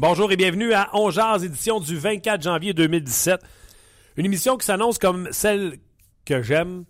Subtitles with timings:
[0.00, 1.10] Bonjour et bienvenue à On
[1.42, 3.40] édition du 24 janvier 2017.
[4.16, 5.78] Une émission qui s'annonce comme celle
[6.24, 6.84] que j'aime,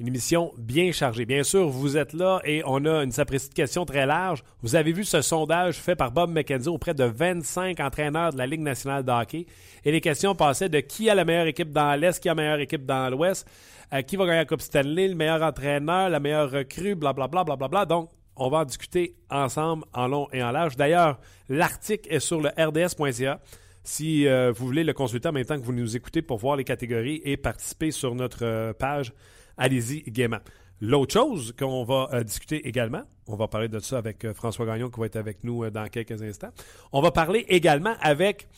[0.00, 1.26] une émission bien chargée.
[1.26, 3.12] Bien sûr, vous êtes là et on a une
[3.54, 4.42] question très large.
[4.62, 8.48] Vous avez vu ce sondage fait par Bob McKenzie auprès de 25 entraîneurs de la
[8.48, 9.46] Ligue nationale de hockey.
[9.84, 12.42] Et les questions passaient de qui a la meilleure équipe dans l'Est, qui a la
[12.42, 13.46] meilleure équipe dans l'Ouest,
[13.94, 17.44] euh, qui va gagner la Coupe Stanley, le meilleur entraîneur, la meilleure recrue, blablabla.
[17.44, 17.86] Bla, bla, bla, bla.
[17.86, 18.10] Donc,
[18.40, 20.74] on va discuter ensemble en long et en large.
[20.76, 23.38] D'ailleurs, l'article est sur le rds.ca.
[23.84, 26.56] Si euh, vous voulez le consulter en même temps que vous nous écoutez pour voir
[26.56, 29.12] les catégories et participer sur notre euh, page,
[29.58, 30.40] allez-y gaiement.
[30.80, 34.88] L'autre chose qu'on va euh, discuter également, on va parler de ça avec François Gagnon
[34.88, 36.50] qui va être avec nous dans quelques instants.
[36.92, 38.48] On va parler également avec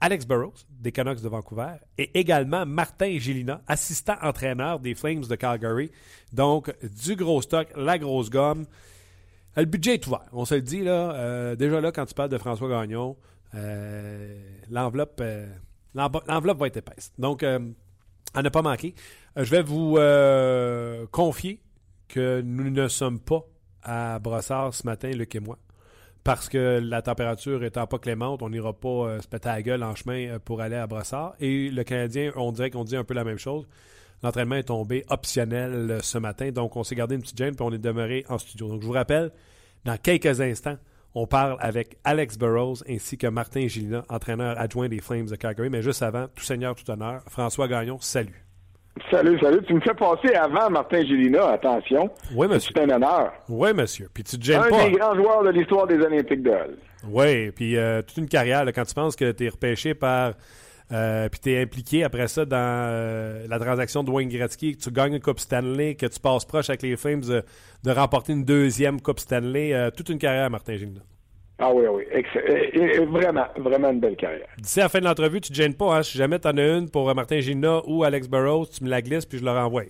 [0.00, 5.34] Alex Burrows des Canucks de Vancouver et également Martin Gélina, assistant entraîneur des Flames de
[5.34, 5.90] Calgary.
[6.32, 8.66] Donc, du gros stock, la grosse gomme.
[9.56, 10.82] Le budget est ouvert, on se le dit.
[10.82, 11.12] là.
[11.14, 13.16] Euh, déjà là, quand tu parles de François Gagnon,
[13.54, 14.38] euh,
[14.70, 15.48] l'enveloppe, euh,
[15.94, 17.12] l'enveloppe va être épaisse.
[17.18, 18.94] Donc, à ne pas manquer.
[19.36, 19.98] je vais vous
[21.10, 21.60] confier
[22.06, 23.44] que nous ne sommes pas
[23.82, 25.58] à Brossard ce matin, Luc et moi
[26.24, 29.82] parce que la température étant pas clémente, on n'ira pas euh, se péter la gueule
[29.82, 31.34] en chemin euh, pour aller à Brossard.
[31.40, 33.66] Et le Canadien, on dirait qu'on dit un peu la même chose.
[34.22, 37.64] L'entraînement est tombé optionnel euh, ce matin, donc on s'est gardé une petite gêne puis
[37.64, 38.68] on est demeuré en studio.
[38.68, 39.30] Donc je vous rappelle,
[39.84, 40.76] dans quelques instants,
[41.14, 45.70] on parle avec Alex Burrows ainsi que Martin Gilina, entraîneur adjoint des Flames de Calgary.
[45.70, 48.47] Mais juste avant, tout seigneur, tout honneur, François Gagnon, salut.
[49.10, 49.60] Salut, salut.
[49.66, 52.10] Tu me fais passer avant Martin Gélina, attention.
[52.34, 52.72] Oui, monsieur.
[52.74, 53.32] C'est un honneur.
[53.48, 54.08] Oui, monsieur.
[54.12, 54.82] Puis tu te gênes un pas.
[54.84, 56.76] Un des grands joueurs de l'histoire des Olympiques de Hull.
[57.08, 60.34] Oui, puis euh, toute une carrière, quand tu penses que tu es repêché par.
[60.90, 64.82] Euh, puis tu es impliqué après ça dans euh, la transaction de Wayne Gretzky, que
[64.82, 67.42] tu gagnes une Coupe Stanley, que tu passes proche avec les Flames de,
[67.84, 69.90] de remporter une deuxième Coupe Stanley.
[69.94, 71.00] toute une carrière, Martin Gélina.
[71.58, 72.04] Ah oui, oui.
[72.12, 74.46] Et, vraiment, vraiment une belle carrière.
[74.58, 75.96] D'ici à la fin de l'entrevue, tu te gênes pas.
[75.96, 76.02] Hein?
[76.02, 79.02] Si jamais tu en as une pour Martin Gina ou Alex Burrows, tu me la
[79.02, 79.82] glisses puis je le renvoie.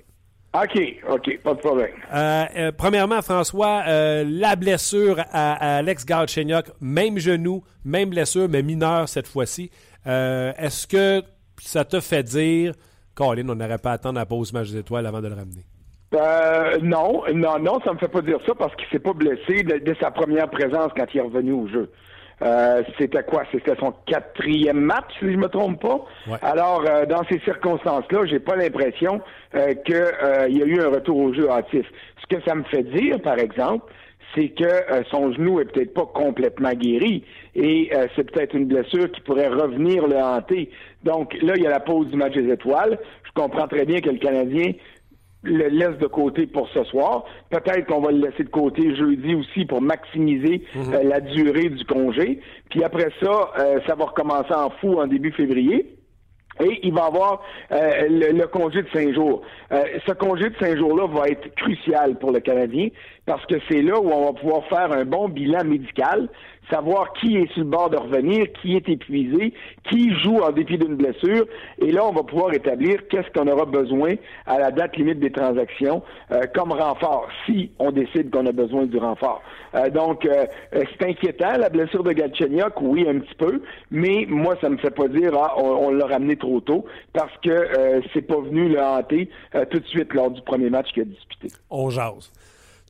[0.54, 0.80] OK,
[1.10, 1.90] OK, pas de problème.
[2.14, 8.62] Euh, euh, premièrement, François, euh, la blessure à, Alex Galchenyuk, même genou, même blessure, mais
[8.62, 9.70] mineure cette fois-ci.
[10.06, 11.22] Est-ce que
[11.60, 12.72] ça te fait dire,
[13.14, 15.66] Colin, on n'aurait pas à attendre la pause match des étoiles avant de le ramener?
[16.14, 19.62] Euh, non, non, non, ça me fait pas dire ça parce qu'il s'est pas blessé
[19.62, 21.91] dès, sa première présence quand il est revenu au jeu.
[22.41, 23.42] Euh, c'était quoi?
[23.50, 26.04] C'était son quatrième match, si je me trompe pas?
[26.42, 29.20] Alors, euh, dans ces circonstances-là, j'ai pas l'impression
[29.54, 31.86] euh, qu'il y a eu un retour au jeu hâtif.
[32.22, 33.92] Ce que ça me fait dire, par exemple,
[34.34, 37.24] c'est que son genou est peut-être pas complètement guéri
[37.54, 40.70] et c'est peut-être une blessure qui pourrait revenir le hanter.
[41.02, 42.98] Donc là, il y a la pause du match des étoiles.
[43.24, 44.72] Je comprends très bien que le Canadien
[45.48, 47.25] le laisse de côté pour ce soir.
[47.50, 50.94] Peut-être qu'on va le laisser de côté jeudi aussi pour maximiser mhm.
[50.94, 52.41] euh, la durée du congé.
[52.70, 55.94] Puis après ça, euh, ça va recommencer en fou en début février.
[56.60, 59.42] Et il va avoir euh, le, congé de cinq jours.
[59.70, 62.88] ce congé de cinq jours-là va être crucial pour le Canadien
[63.26, 66.28] parce que c'est là où on va pouvoir faire un bon bilan médical,
[66.70, 69.52] savoir qui est sur le bord de revenir, qui est épuisé,
[69.88, 71.46] qui joue en dépit d'une blessure.
[71.78, 74.14] Et là, on va pouvoir établir qu'est-ce qu'on aura besoin
[74.46, 78.86] à la date limite des transactions euh, comme renfort, si on décide qu'on a besoin
[78.86, 79.42] du renfort.
[79.74, 84.56] Euh, donc, euh, c'est inquiétant, la blessure de Galchenyuk, oui, un petit peu, mais moi,
[84.60, 88.41] ça me fait pas dire, ah, on, l'a ramené trop tôt, parce que c'est pas
[88.41, 89.28] venu le hanter
[89.71, 91.48] tout de suite lors du premier match qu'il a disputé.
[91.71, 92.30] On jase.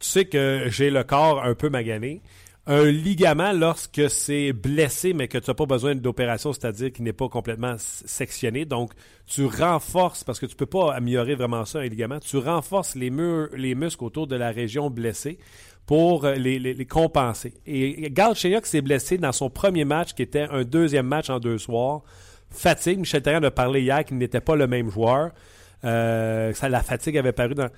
[0.01, 2.21] Tu sais que j'ai le corps un peu magané
[2.69, 7.15] un ligament lorsque c'est blessé, mais que tu n'as pas besoin d'opération, c'est-à-dire qu'il n'est
[7.15, 8.67] pas complètement sectionné.
[8.67, 8.93] Donc,
[9.27, 12.95] tu renforces, parce que tu ne peux pas améliorer vraiment ça, un ligament, tu renforces
[12.95, 13.11] les,
[13.57, 15.39] les muscles autour de la région blessée
[15.87, 17.55] pour euh, les, compenser.
[17.67, 21.57] Et Galchenyuk s'est blessé dans son premier match, qui était un deuxième match en deux
[21.57, 22.03] soirs.
[22.51, 22.99] Fatigue.
[22.99, 25.31] Michel Terrien a parlé hier qu'il n'était pas le même joueur.
[25.85, 27.71] Euh, ça, la fatigue avait paru dans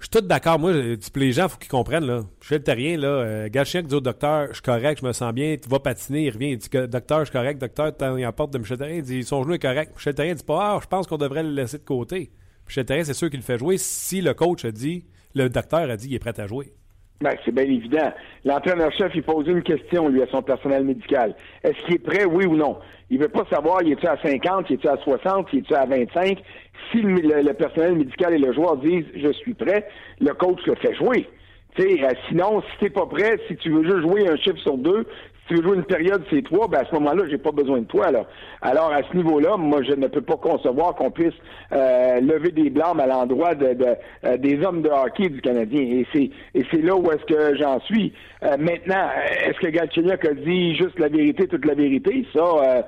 [0.00, 0.58] Je suis tout d'accord.
[0.58, 2.06] Moi, les gens, il faut qu'ils comprennent.
[2.06, 2.22] Là.
[2.40, 5.56] Michel Terrien, là, euh, Gachien dit au docteur, je suis correct, je me sens bien,
[5.62, 8.58] tu vas patiner, il revient, il dit docteur, je suis correct, docteur, il apporte de
[8.58, 9.92] Michel Terrien, il dit son genou est correct.
[9.94, 12.32] Michel Terrien dit pas, ah, je pense qu'on devrait le laisser de côté.
[12.66, 15.04] Michel Terrien, c'est sûr qu'il le fait jouer si le coach a dit,
[15.34, 16.72] le docteur a dit qu'il est prêt à jouer.
[17.22, 18.14] Ben, c'est bien évident.
[18.46, 21.34] L'entraîneur-chef, il pose une question, lui, à son personnel médical.
[21.62, 22.78] Est-ce qu'il est prêt, oui ou non?
[23.10, 25.84] Il veut pas savoir, il est-tu à 50, il est-tu à 60, il est-tu à
[25.84, 26.42] 25?
[26.90, 29.86] Si le, personnel médical et le joueur disent, je suis prêt,
[30.18, 31.28] le coach le fait jouer.
[31.76, 34.78] sais, euh, sinon, si t'es pas prêt, si tu veux juste jouer un chiffre sur
[34.78, 35.06] deux,
[35.50, 38.12] tu veux une période c'est trois, ben à ce moment-là, j'ai pas besoin de toi.
[38.12, 38.24] Là.
[38.62, 41.34] Alors à ce niveau-là, moi je ne peux pas concevoir qu'on puisse
[41.72, 43.76] euh, lever des blâmes à l'endroit de,
[44.24, 45.80] euh, des hommes de hockey du Canadien.
[45.80, 48.12] Et c'est et c'est là où est-ce que j'en suis.
[48.44, 49.08] Euh, maintenant,
[49.44, 52.24] est-ce que Galchenyuk a dit juste la vérité, toute la vérité?
[52.32, 52.86] Ça,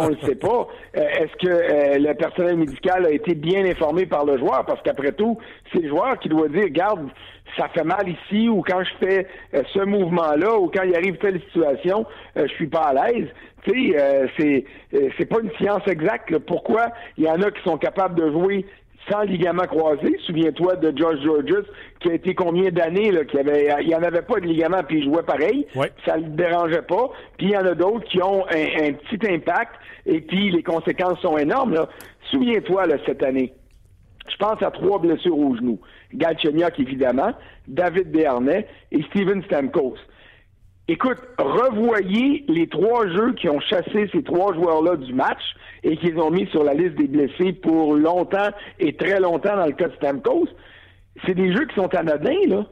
[0.00, 0.66] on le sait pas.
[0.94, 4.64] est-ce que le personnel médical a été bien informé par le joueur?
[4.66, 5.36] Parce qu'après tout,
[5.72, 7.06] c'est le joueur qui doit dire, garde
[7.56, 11.16] ça fait mal ici, ou quand je fais euh, ce mouvement-là, ou quand il arrive
[11.18, 12.06] telle situation,
[12.36, 13.28] euh, je suis pas à l'aise.
[13.64, 14.64] Tu sais, euh, c'est
[15.18, 16.36] c'est pas une science exacte.
[16.38, 18.64] Pourquoi il y en a qui sont capables de jouer
[19.10, 20.16] sans ligament croisé?
[20.26, 21.64] Souviens-toi de George Georges,
[22.00, 24.82] qui a été combien d'années, là, qui avait, il n'y en avait pas de ligament,
[24.86, 25.66] puis il jouait pareil.
[26.04, 27.10] Ça ne le dérangeait pas.
[27.36, 29.74] Puis il y en a d'autres qui ont un, petit impact,
[30.06, 31.86] et puis les conséquences sont énormes.
[32.30, 33.52] Souviens-toi, cette année,
[34.30, 35.80] je pense à trois blessures au genou.
[36.14, 37.32] Galchenyuk, évidemment,
[37.66, 39.96] David Desharnais et Steven Stamkos.
[40.90, 45.42] Écoute, revoyez les trois jeux qui ont chassé ces trois joueurs-là du match
[45.82, 48.48] et qu'ils ont mis sur la liste des blessés pour longtemps
[48.78, 50.48] et très longtemps dans le cas de Stamkos.
[51.26, 52.66] C'est des jeux qui sont anodins, là.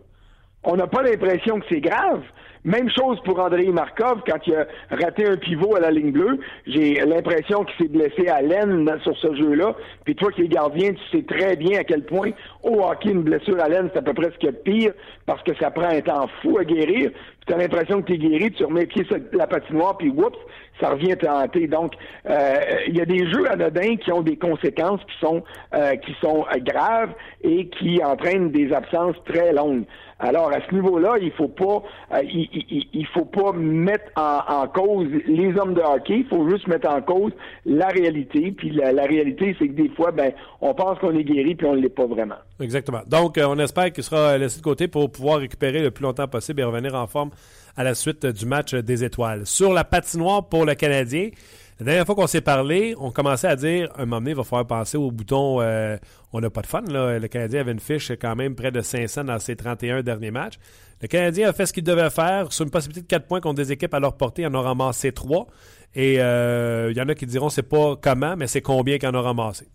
[0.64, 2.22] On n'a pas l'impression que c'est grave.
[2.66, 6.40] Même chose pour André Markov quand il a raté un pivot à la ligne bleue.
[6.66, 9.76] J'ai l'impression qu'il s'est blessé à l'aine sur ce jeu-là.
[10.04, 12.30] Puis toi qui es gardien, tu sais très bien à quel point
[12.64, 14.92] au hockey, une blessure à l'aine, c'est à peu près ce pire
[15.26, 17.12] parce que ça prend un temps fou à guérir.
[17.46, 20.36] Tu as l'impression que tu es guéri, tu remets pied sur la patinoire, puis whoops,
[20.80, 21.68] ça revient te hanter.
[21.68, 21.92] Donc,
[22.28, 22.54] euh,
[22.88, 26.44] il y a des jeux anodins qui ont des conséquences qui sont euh, qui sont
[26.64, 27.12] graves
[27.42, 29.84] et qui entraînent des absences très longues.
[30.18, 31.82] Alors à ce niveau-là, il faut pas,
[32.14, 36.20] euh, il, faut pas mettre en, cause les hommes de hockey.
[36.20, 37.32] Il faut juste mettre en cause
[37.66, 38.50] la réalité.
[38.52, 40.32] Puis la, réalité, c'est que des fois, ben,
[40.62, 42.36] on pense qu'on est guéri puis on ne l'est pas vraiment.
[42.60, 43.00] Exactement.
[43.06, 46.28] Donc, euh, on espère qu'il sera laissé de côté pour pouvoir récupérer le plus longtemps
[46.28, 47.30] possible et revenir en forme
[47.76, 49.44] à la suite du match des étoiles.
[49.44, 51.28] Sur la patinoire pour le Canadien.
[51.78, 54.44] La dernière fois qu'on s'est parlé, on commençait à dire un moment donné, il va
[54.44, 55.98] falloir penser au bouton euh,
[56.32, 56.80] on n'a pas de fun.
[56.88, 57.18] Là.
[57.18, 60.54] Le Canadien avait une fiche quand même près de 500 dans ses 31 derniers matchs.
[61.02, 62.50] Le Canadien a fait ce qu'il devait faire.
[62.50, 64.60] Sur une possibilité de 4 points contre des équipes à leur portée, il en a
[64.62, 65.46] ramassé 3.
[65.94, 69.08] Et euh, il y en a qui diront c'est pas comment, mais c'est combien qu'il
[69.10, 69.66] en a ramassé.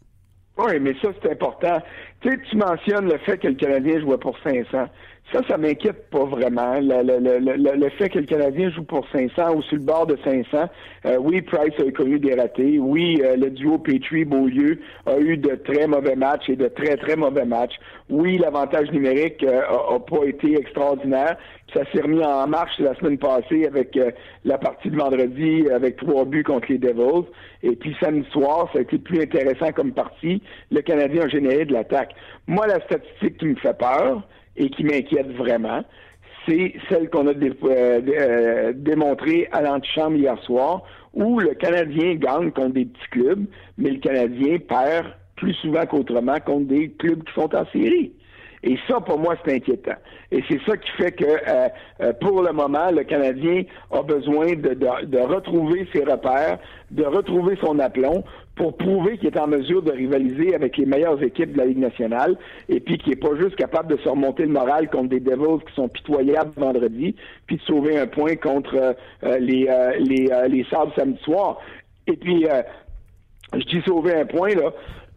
[0.57, 1.81] Oui, mais ça, c'est important.
[2.21, 4.87] Tu sais, tu mentionnes le fait que le Canadien jouait pour 500.
[5.31, 6.79] Ça, ça m'inquiète pas vraiment.
[6.81, 10.17] Le, le, le, fait que le Canadien joue pour 500 ou sur le bord de
[10.25, 10.69] 500,
[11.05, 12.79] euh, oui, Price a connu des ratés.
[12.79, 17.15] Oui, euh, le duo Petrie-Beaulieu a eu de très mauvais matchs et de très, très
[17.15, 17.75] mauvais matchs.
[18.09, 19.61] Oui, l'avantage numérique euh,
[19.95, 21.37] a, pas été extraordinaire.
[21.73, 23.97] Ça s'est remis en marche la semaine passée avec
[24.43, 27.25] la partie de vendredi avec trois buts contre les Devils.
[27.63, 30.41] Et puis samedi soir, ça a été plus intéressant comme partie.
[30.69, 32.13] Le Canadien a généré de l'attaque.
[32.47, 34.27] Moi, la statistique qui me fait peur,
[34.57, 35.83] et qui m'inquiète vraiment,
[36.47, 40.83] c'est celle qu'on a euh, euh, démontrée à l'antichambre hier soir,
[41.13, 43.45] où le Canadien gagne contre des petits clubs,
[43.77, 48.13] mais le Canadien perd plus souvent qu'autrement contre des clubs qui sont en série.
[48.63, 49.95] Et ça, pour moi, c'est inquiétant.
[50.31, 51.67] Et c'est ça qui fait que, euh,
[52.01, 56.59] euh, pour le moment, le Canadien a besoin de, de, retrouver ses repères,
[56.91, 58.23] de retrouver son aplomb
[58.61, 61.79] pour prouver qu'il est en mesure de rivaliser avec les meilleures équipes de la Ligue
[61.79, 62.37] nationale
[62.69, 65.65] et puis qu'il n'est pas juste capable de se remonter le moral contre des Devils
[65.67, 67.15] qui sont pitoyables vendredi,
[67.47, 68.75] puis de sauver un point contre
[69.23, 71.57] euh, les, les, les Sabres samedi soir.
[72.05, 72.45] Et puis,
[73.53, 74.71] je dis sauver un point, là,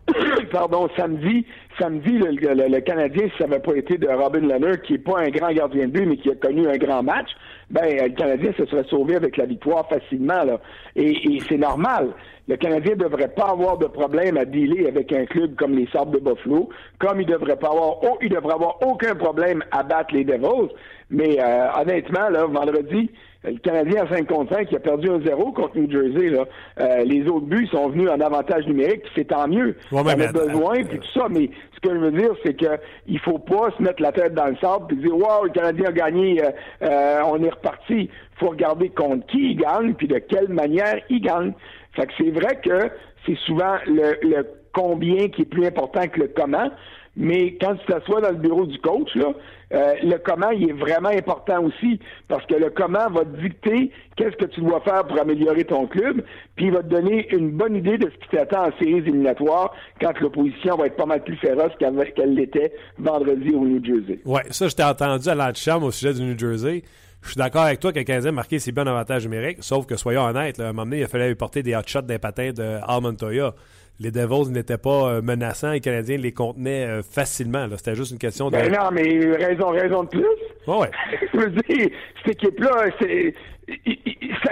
[0.51, 1.45] pardon, samedi,
[1.79, 5.29] samedi, le, Canadien, si ça n'avait pas été de Robin Leonard, qui n'est pas un
[5.29, 7.29] grand gardien de but, mais qui a connu un grand match,
[7.71, 10.61] ben, le Canadien se serait sauvé avec la victoire facilement, là.
[10.97, 12.11] Et, c'est normal.
[12.47, 15.87] Le Canadien ne devrait pas avoir de problème à dealer avec un club comme les
[15.89, 16.69] Sabres de Buffalo,
[16.99, 20.71] comme il devrait pas avoir, oh, il devrait avoir aucun problème à battre les Devils.
[21.11, 23.11] Mais, euh, honnêtement, là, vendredi,
[23.45, 26.31] le Canadien à 5 contre 5 qui a perdu un 0 contre New Jersey.
[26.31, 26.45] Là.
[26.81, 29.77] Euh, les autres buts sont venus en avantage numérique, c'est tant mieux.
[29.93, 31.27] on a besoin, puis tout ça.
[31.31, 34.35] Mais ce que je veux dire, c'est que il faut pas se mettre la tête
[34.35, 36.51] dans le sable et dire Wow, le Canadien a gagné, euh,
[36.83, 38.09] euh, on est reparti.
[38.09, 41.53] Il faut regarder contre qui il gagne, puis de quelle manière il gagne.
[41.93, 42.91] Fait que c'est vrai que
[43.27, 46.71] c'est souvent le, le combien qui est plus important que le comment.
[47.17, 49.29] Mais quand tu t'assois dans le bureau du coach, là,
[49.75, 53.91] euh, le comment il est vraiment important aussi parce que le comment va te dicter
[54.17, 56.23] qu'est-ce que tu dois faire pour améliorer ton club,
[56.57, 59.73] puis il va te donner une bonne idée de ce qui t'attend en séries éliminatoires
[60.01, 64.21] quand l'opposition va être pas mal plus féroce qu'elle l'était vendredi au New Jersey.
[64.25, 66.83] Oui, ça, je t'ai entendu à l'antichambre au sujet du New Jersey.
[67.25, 69.87] Je suis d'accord avec toi que le Canadien a marqué ses bons avantages numériques, sauf
[69.87, 72.53] que, soyons honnêtes, à un moment donné, il a fallu porter des hotshots des patins
[72.53, 73.55] de Al Montoya
[74.01, 77.67] les Devils n'étaient pas euh, menaçants et les Canadiens les contenaient euh, facilement.
[77.77, 78.57] C'était juste une question de.
[78.57, 79.03] Ben non, mais
[79.37, 80.27] raison, raison de plus.
[80.67, 80.91] ouais.
[81.33, 81.89] Je veux dire,
[82.25, 83.35] cette équipe-là, c'est.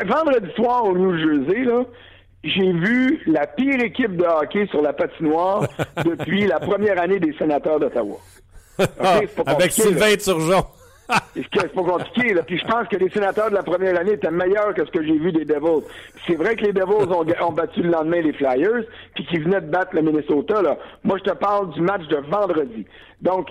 [0.07, 1.85] Vendredi soir au New Jersey, là,
[2.45, 5.67] j'ai vu la pire équipe de hockey sur la patinoire
[6.05, 8.17] depuis la première année des sénateurs d'Ottawa.
[9.47, 10.65] Avec Sylvain Turgeon.
[11.35, 12.35] c'est pas compliqué.
[12.35, 12.43] Là?
[12.43, 15.05] Puis je pense que les sénateurs de la première année étaient meilleurs que ce que
[15.05, 15.85] j'ai vu des Devils.
[16.27, 19.71] C'est vrai que les Devils ont, battu le lendemain les Flyers, puis qu'ils venaient de
[19.71, 20.63] battre le Minnesota.
[20.63, 20.79] Là.
[21.05, 22.87] Moi, je te parle du match de vendredi.
[23.21, 23.49] Donc,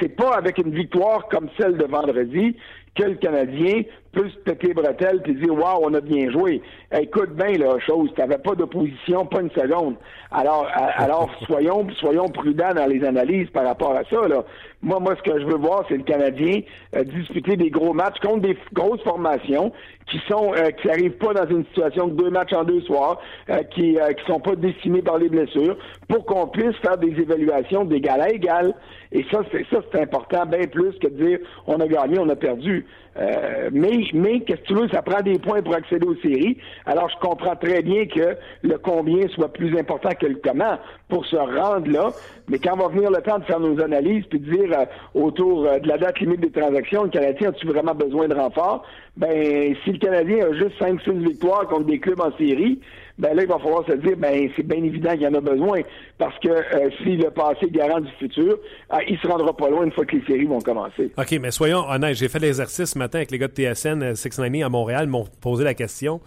[0.00, 2.56] c'est pas avec une victoire comme celle de vendredi
[2.94, 3.82] que le Canadien
[4.16, 6.62] peut se péter bretelles puis dire Waouh, on a bien joué.
[6.98, 9.96] écoute bien la chose, t'avais pas d'opposition, pas une seconde.
[10.30, 14.26] Alors, alors soyons, soyons prudents dans les analyses par rapport à ça.
[14.26, 14.42] Là.
[14.82, 16.60] Moi, moi, ce que je veux voir, c'est le Canadien
[16.94, 19.72] euh, disputer des gros matchs contre des grosses formations
[20.10, 23.20] qui sont euh, qui n'arrivent pas dans une situation de deux matchs en deux soirs,
[23.50, 25.76] euh, qui qui sont pas dessinés par les blessures,
[26.08, 28.74] pour qu'on puisse faire des évaluations d'égal à égal.
[29.12, 32.28] Et ça, c'est ça, c'est important, bien plus que de dire on a gagné, on
[32.28, 32.86] a perdu.
[33.18, 36.58] Euh, mais, mais qu'est-ce que tu veux, ça prend des points pour accéder aux séries.
[36.84, 41.24] Alors, je comprends très bien que le combien soit plus important que le comment pour
[41.26, 42.10] se rendre là.
[42.48, 45.66] Mais quand va venir le temps de faire nos analyses puis de dire euh, autour
[45.66, 48.84] euh, de la date limite des transactions, le Canadien a-tu vraiment besoin de renfort?
[49.16, 52.80] Ben, si le Canadien a juste 5-6 victoires contre des clubs en série,
[53.18, 55.40] ben là, il va falloir se dire, ben c'est bien évident qu'il y en a
[55.40, 55.80] besoin,
[56.18, 58.58] parce que euh, si le passé garant du futur,
[58.92, 61.10] euh, il se rendra pas loin une fois que les séries vont commencer.
[61.16, 64.62] OK, mais soyons honnêtes, j'ai fait l'exercice ce matin avec les gars de TSN 690
[64.62, 66.20] euh, à Montréal, m'ont posé la question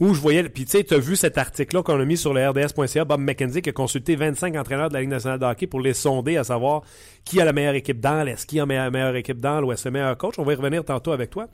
[0.00, 2.34] où je voyais, puis tu sais, tu as vu cet article-là qu'on a mis sur
[2.34, 5.68] le RDS.ca, Bob McKenzie qui a consulté 25 entraîneurs de la Ligue nationale de hockey
[5.68, 6.82] pour les sonder à savoir
[7.24, 9.92] qui a la meilleure équipe dans l'Est, qui a la meilleure équipe dans l'Ouest, le
[9.92, 10.34] meilleur coach.
[10.38, 11.46] On va y revenir tantôt avec toi.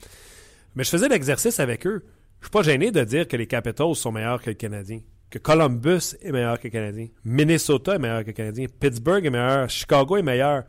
[0.75, 2.03] Mais je faisais l'exercice avec eux.
[2.39, 5.39] Je suis pas gêné de dire que les Capitals sont meilleurs que le Canadien, que
[5.39, 9.69] Columbus est meilleur que le Canadien, Minnesota est meilleur que le Canadien, Pittsburgh est meilleur,
[9.69, 10.63] Chicago est meilleur.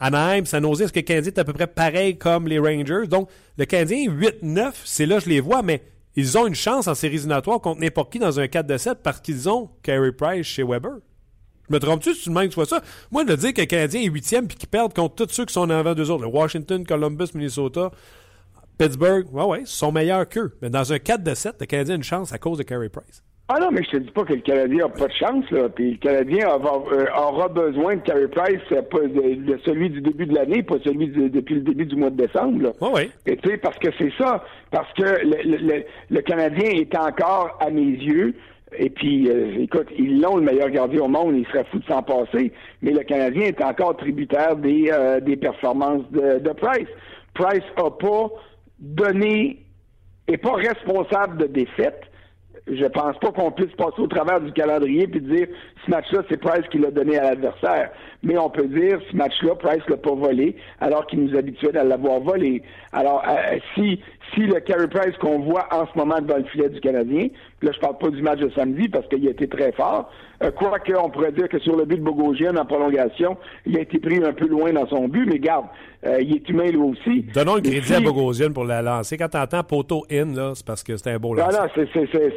[0.00, 3.06] Anaheim, San Jose, est-ce que le Canadien est à peu près pareil comme les Rangers?
[3.08, 5.82] Donc, le Canadien 8-9, c'est là que je les vois, mais
[6.16, 8.98] ils ont une chance en séries éliminatoires contre n'importe qui dans un 4 de 7
[9.02, 10.96] parce qu'ils ont Carey Price chez Weber.
[11.68, 12.82] Je me trompe-tu si tu me que tu vois ça?
[13.10, 15.54] Moi, de dire que le Canadien est huitième puis qu'ils perdent contre tous ceux qui
[15.54, 17.90] sont en avant d'eux autres, le Washington, Columbus, Minnesota,
[18.78, 20.52] Pittsburgh, ouais, ouais, sont meilleurs qu'eux.
[20.60, 22.88] Mais dans un 4 de 7, le Canadien a une chance à cause de Carey
[22.88, 23.22] Price.
[23.48, 25.68] Ah non, mais je te dis pas que le Canadien n'a pas de chance, là.
[25.68, 30.24] Puis le Canadien euh, aura besoin de Carey Price, euh, pas de, celui du début
[30.24, 32.62] de l'année, pas celui depuis le début du mois de décembre.
[32.62, 32.70] Là.
[32.80, 33.10] oui.
[33.26, 34.42] Et tu sais, parce que c'est ça.
[34.70, 38.34] Parce que le, le, Canadien est encore, à mes yeux,
[38.78, 41.84] et puis, euh, écoute, ils l'ont le meilleur gardien au monde, il serait fou de
[41.84, 42.50] s'en passer.
[42.80, 44.90] Mais le Canadien est encore tributaire des,
[45.20, 46.88] des performances de, de Price.
[47.34, 48.30] Price n'a pas
[48.84, 49.58] donné
[50.28, 52.00] est pas responsable de défaite.
[52.66, 55.48] Je pense pas qu'on puisse passer au travers du calendrier puis dire
[55.84, 57.90] ce match-là, c'est Price qui l'a donné à l'adversaire.
[58.22, 61.84] Mais on peut dire ce match-là, Price l'a pas volé, alors qu'il nous habituait à
[61.84, 62.62] l'avoir volé.
[62.92, 64.00] Alors, euh, si
[64.32, 67.28] si le carry price qu'on voit en ce moment dans le filet du Canadien,
[67.62, 70.10] là je parle pas du match de samedi parce qu'il a été très fort,
[70.42, 73.80] euh, quoique on pourrait dire que sur le but de Bogosian en prolongation, il a
[73.80, 75.66] été pris un peu loin dans son but, mais garde,
[76.06, 77.22] euh, il est humain lui aussi.
[77.34, 79.16] Donnons le crédit à Bogosian pour la lancer.
[79.16, 81.56] Quand t'entends poteau in, là, c'est parce que c'est un beau lancer.
[81.56, 81.86] Non, non,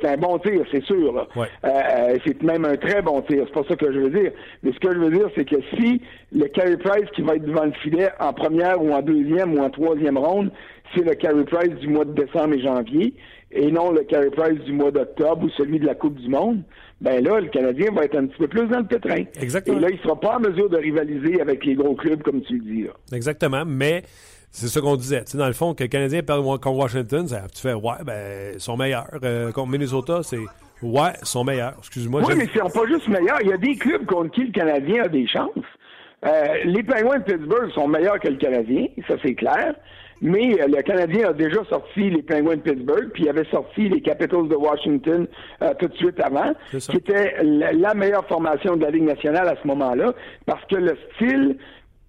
[0.02, 1.14] c'est un bon tir, c'est sûr.
[1.14, 1.28] Là.
[1.66, 4.32] Euh, c'est même un très bon tir, c'est pas ça que je veux dire.
[4.64, 6.02] Mais ce que je veux dire, c'est que si
[6.32, 9.64] le carry price qui va être devant le filet en première ou en deuxième ou
[9.64, 10.52] en troisième ronde,
[10.94, 13.14] c'est le carry price du mois de décembre et janvier,
[13.52, 16.64] et non le carry price du mois d'octobre ou celui de la Coupe du Monde,
[17.00, 19.24] ben là, le Canadien va être un petit peu plus dans le pétrin.
[19.40, 19.78] Exactement.
[19.78, 22.42] Et là, il ne sera pas en mesure de rivaliser avec les gros clubs, comme
[22.42, 22.84] tu le dis.
[22.84, 22.92] Là.
[23.14, 24.04] Exactement, mais
[24.50, 25.24] c'est ce qu'on disait.
[25.24, 28.04] Tu sais, dans le fond, que le Canadien perd contre Washington, ça, tu fais, ouais,
[28.06, 29.08] ben, ils sont meilleurs.
[29.24, 30.40] Euh, contre Minnesota, c'est,
[30.82, 31.76] ouais, ils sont meilleurs.
[31.78, 32.22] Excuse-moi.
[32.28, 33.40] Oui, mais ils sont pas juste meilleurs.
[33.42, 35.66] Il y a des clubs contre qui le Canadien a des chances.
[36.26, 39.76] Euh, les Penguins de Pittsburgh sont meilleurs que le Canadien, ça c'est clair.
[40.20, 43.88] Mais euh, le Canadien a déjà sorti les Penguins de Pittsburgh, puis il avait sorti
[43.88, 45.28] les Capitals de Washington
[45.62, 49.56] euh, tout de suite avant, qui était la, meilleure formation de la Ligue nationale à
[49.62, 50.14] ce moment-là,
[50.48, 51.58] parce que le style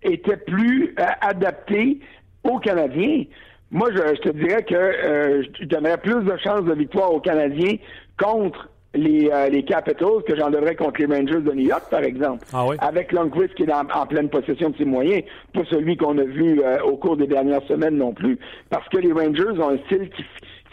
[0.02, 2.00] était plus adapté
[2.44, 3.24] aux Canadiens.
[3.70, 7.76] Moi, je, te dirais que je donnerais plus de chances de victoire aux Canadiens
[8.18, 12.02] contre les, euh, les Capitals que j'en devrais contre les Rangers de New York, par
[12.02, 12.44] exemple.
[12.52, 12.76] Ah oui?
[12.80, 15.22] Avec Lundqvist qui est en, pleine possession de ses moyens,
[15.54, 18.38] pas celui qu'on a vu euh, au cours des dernières semaines non plus,
[18.70, 20.24] parce que les Rangers ont un style qui,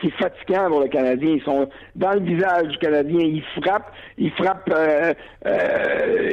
[0.01, 1.35] qui est fatigant pour le Canadien.
[1.35, 3.19] Ils sont dans le visage du Canadien.
[3.19, 4.71] Ils frappent, ils frappent.
[4.73, 5.13] Euh,
[5.45, 6.29] euh,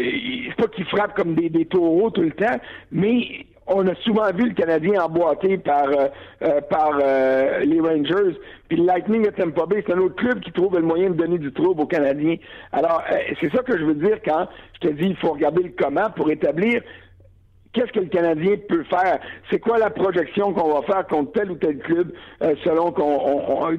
[0.48, 2.58] c'est pas qu'ils frappent comme des, des taureaux tout le temps,
[2.90, 6.08] mais on a souvent vu le Canadien emboîté par euh,
[6.42, 8.38] euh, par euh, les Rangers.
[8.68, 11.14] Puis le Lightning de Tampa Bay, c'est un autre club qui trouve le moyen de
[11.14, 12.36] donner du trouble aux Canadiens.
[12.72, 13.02] Alors,
[13.40, 16.10] c'est ça que je veux dire quand je te dis il faut regarder le comment
[16.10, 16.82] pour établir
[17.72, 19.18] qu'est-ce que le Canadien peut faire?
[19.50, 22.12] C'est quoi la projection qu'on va faire contre tel ou tel club
[22.42, 22.92] euh, selon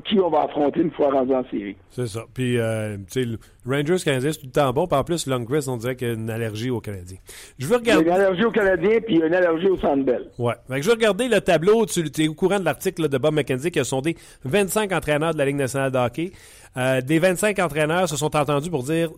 [0.03, 1.75] qui on va affronter une fois rendu en série?
[1.89, 2.21] C'est ça.
[2.33, 4.87] Puis, euh, tu sais, Rangers Canadien, c'est tout le temps bon.
[4.87, 7.17] Puis en plus, Lundqvist, on dirait qu'il y a une allergie aux Canadiens.
[7.57, 8.03] Je veux regarder.
[8.03, 10.29] Il y a une allergie aux Canadiens, puis il y a une allergie au Sandbell.
[10.37, 10.53] Ouais.
[10.67, 11.85] Fait je veux regarder le tableau.
[11.85, 15.37] Tu es au courant de l'article de Bob McKenzie qui a sondé 25 entraîneurs de
[15.37, 16.31] la Ligue nationale de hockey.
[16.75, 19.09] Euh, des 25 entraîneurs se sont entendus pour dire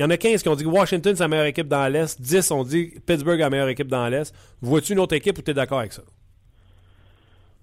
[0.00, 2.18] il y en a 15 qui ont dit Washington, c'est la meilleure équipe dans l'Est.
[2.22, 4.34] 10 ont dit Pittsburgh la meilleure équipe dans l'Est.
[4.62, 6.00] Vois-tu une autre équipe ou tu es d'accord avec ça?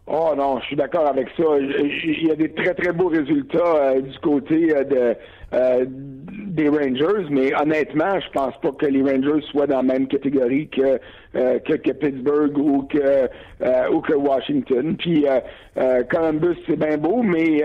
[0.05, 1.43] Oh non, je suis d'accord avec ça.
[1.57, 5.15] Il y a des très très beaux résultats euh, du côté euh,
[5.53, 10.07] euh, des Rangers, mais honnêtement, je pense pas que les Rangers soient dans la même
[10.07, 10.99] catégorie que
[11.33, 13.29] que, Pittsburgh ou que
[13.91, 14.95] ou que Washington.
[14.95, 15.25] Puis
[16.11, 17.63] Columbus, c'est bien beau, mais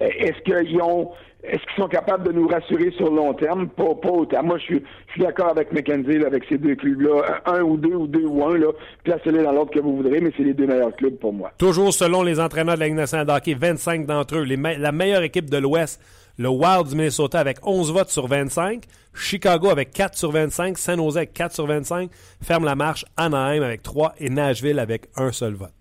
[0.00, 1.10] est-ce qu'ils ont
[1.42, 3.68] est-ce qu'ils sont capables de nous rassurer sur le long terme?
[3.68, 4.42] Pas, pas autant.
[4.42, 7.40] Moi, je suis, je suis d'accord avec McKenzie, avec ces deux clubs-là.
[7.46, 8.68] Un ou deux, ou deux ou un, là.
[9.04, 11.50] Placez-les dans l'ordre que vous voudrez, mais c'est les deux meilleurs clubs pour moi.
[11.56, 14.44] Toujours selon les entraîneurs de la Ligue nationale de hockey, 25 d'entre eux.
[14.44, 16.00] la meilleure équipe de l'Ouest,
[16.38, 18.84] le Wild du Minnesota avec 11 votes sur 25.
[19.14, 20.76] Chicago avec 4 sur 25.
[20.76, 22.10] San Jose avec 4 sur 25.
[22.42, 23.04] Ferme la marche.
[23.16, 25.72] Anaheim avec 3 et Nashville avec un seul vote.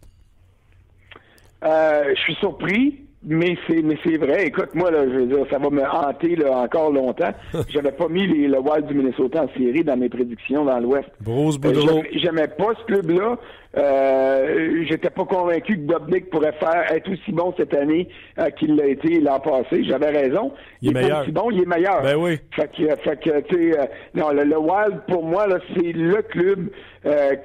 [1.65, 4.47] Euh, je suis surpris mais c'est mais c'est vrai.
[4.47, 7.31] Écoute, moi, là, je veux dire, ça va me hanter là, encore longtemps.
[7.69, 11.09] J'avais pas mis les, le Wild du Minnesota en série dans mes prédictions dans l'Ouest.
[11.19, 13.37] Bruce euh, J'aimais pas ce club-là.
[13.77, 18.07] Euh, J'étais pas convaincu que Dobnik pourrait faire être aussi bon cette année
[18.39, 19.83] euh, qu'il l'a été l'an passé.
[19.83, 20.53] J'avais raison.
[20.81, 21.21] Il, est, meilleur.
[21.21, 22.01] Aussi bon, il est meilleur.
[22.01, 22.39] Ben oui.
[22.55, 23.85] Fait que, fait que tu sais, euh,
[24.15, 26.69] non, le, Wild pour moi là, c'est le club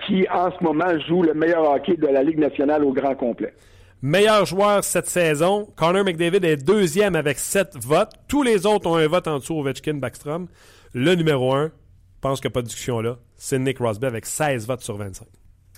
[0.06, 3.52] qui en ce moment joue le meilleur hockey de la Ligue nationale au grand complet.
[4.06, 8.12] Meilleur joueur cette saison, Connor McDavid est deuxième avec sept votes.
[8.28, 10.46] Tous les autres ont un vote en dessous, Ovechkin, Backstrom.
[10.92, 14.12] Le numéro un, je pense qu'il n'y a pas de discussion là, c'est Nick Rosberg
[14.12, 15.26] avec 16 votes sur 25.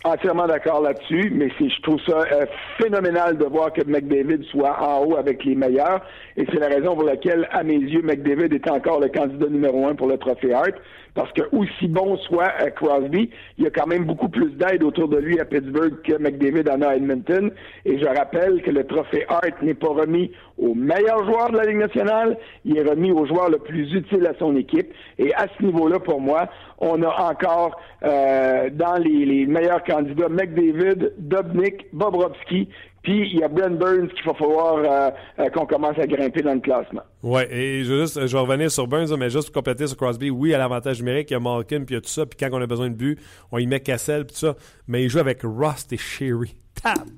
[0.02, 2.46] Entièrement d'accord là-dessus, mais je trouve ça euh,
[2.78, 6.02] phénoménal de voir que McDavid soit en haut avec les meilleurs.
[6.36, 9.86] Et c'est la raison pour laquelle, à mes yeux, McDavid est encore le candidat numéro
[9.86, 10.74] un pour le trophée Hart
[11.16, 14.84] parce que aussi bon soit euh, Crosby, il y a quand même beaucoup plus d'aide
[14.84, 17.50] autour de lui à Pittsburgh que McDavid en a à Edmonton.
[17.86, 21.64] Et je rappelle que le trophée Hart n'est pas remis au meilleur joueur de la
[21.64, 24.92] Ligue nationale, il est remis au joueur le plus utile à son équipe.
[25.18, 30.28] Et à ce niveau-là, pour moi, on a encore euh, dans les, les, meilleurs candidats
[30.28, 32.68] McDavid, Dobnik, Bobrovski,
[33.06, 36.42] puis il y a Brent Burns qu'il va falloir euh, euh, qu'on commence à grimper
[36.42, 37.02] dans le classement.
[37.22, 40.28] Oui, et je, juste, je vais revenir sur Burns, mais juste pour compléter sur Crosby,
[40.28, 42.36] oui, à l'avantage numérique, il y a Malkin, puis il y a tout ça, puis
[42.36, 43.20] quand on a besoin de but,
[43.52, 44.56] on y met Cassel, puis tout ça,
[44.88, 46.56] mais il joue avec Rust et Sherry.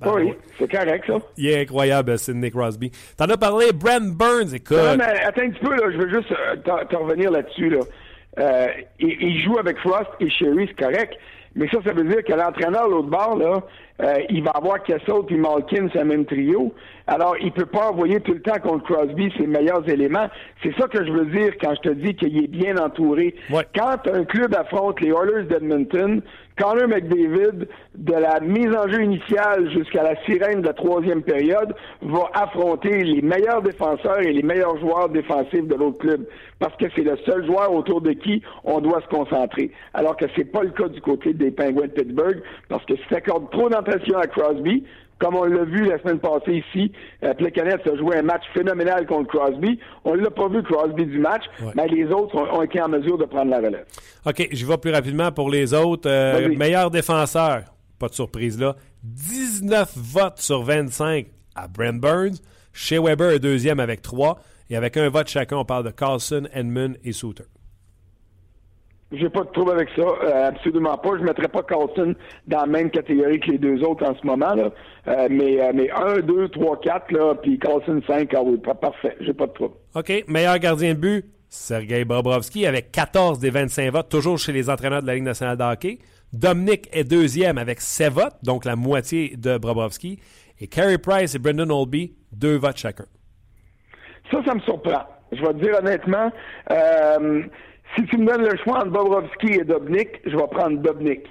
[0.05, 1.15] oui, c'est correct, ça.
[1.39, 2.91] Il est incroyable, Nick Crosby.
[3.17, 4.77] T'en as parlé, Brent Burns, écoute.
[4.77, 8.69] Non, mais attends un petit peu, là, je veux juste euh, t'en revenir là-dessus, là.
[9.01, 11.15] il, il, joue avec Frost et Sherry, c'est correct.
[11.55, 13.63] Mais ça, ça veut dire que l'entraîneur, l'autre bord, là,
[14.01, 16.73] euh, il va avoir Kessel puis Malkin, c'est le même trio.
[17.09, 20.29] Alors, il peut pas envoyer tout le temps contre Crosby ses meilleurs éléments.
[20.63, 23.35] C'est ça que je veux dire quand je te dis qu'il est bien entouré.
[23.75, 26.21] Quand un club affronte les Oilers d'Edmonton,
[26.59, 31.75] Connor McDavid, de la mise en jeu initiale jusqu'à la sirène de la troisième période,
[32.03, 36.27] va affronter les meilleurs défenseurs et les meilleurs joueurs défensifs de l'autre club.
[36.59, 39.71] Parce que c'est le seul joueur autour de qui on doit se concentrer.
[39.95, 43.03] Alors que c'est pas le cas du côté des Penguins de Pittsburgh, parce que si
[43.09, 44.85] tu accordes trop à Crosby,
[45.19, 46.93] comme on l'a vu la semaine passée ici,
[47.25, 49.79] euh, a joué un match phénoménal contre Crosby.
[50.05, 51.43] On ne l'a pas vu Crosby du match,
[51.75, 53.85] mais les autres ont, été en mesure de prendre la relève.
[54.27, 56.09] OK, je vais plus rapidement pour les autres.
[56.09, 57.65] Euh, meilleur défenseur,
[57.99, 58.77] pas de surprise là.
[59.03, 62.39] 19 votes sur 25 à Brent Burns.
[62.73, 64.39] Shea Weber est deuxième avec 3.
[64.71, 67.45] Et avec un vote chacun, on parle de Carlson, Edmund et Souter.
[69.11, 71.11] J'ai pas de trouble avec ça, euh, absolument pas.
[71.19, 72.15] Je mettrais pas Carlson
[72.47, 74.71] dans la même catégorie que les deux autres en ce moment là,
[75.09, 79.17] euh, mais euh, mais 1 2 3 4 là, puis Carlson 5, ah oui, parfait,
[79.21, 79.75] j'ai pas de trouble.
[79.95, 84.69] OK, meilleur gardien de but, Sergei Bobrovski avec 14 des 25 votes, toujours chez les
[84.69, 85.99] entraîneurs de la Ligue nationale de hockey.
[86.35, 90.19] Dominic est deuxième avec 7 votes, donc la moitié de Bobrovski.
[90.61, 93.07] Et Carey Price et Brendan Olby, deux votes chacun.
[94.31, 95.05] Ça, ça me surprend.
[95.33, 96.31] Je vais te dire honnêtement,
[96.71, 97.43] euh,
[97.97, 101.23] si tu me donnes le choix entre Bobrovski et Dobnik, je vais prendre Dobnik.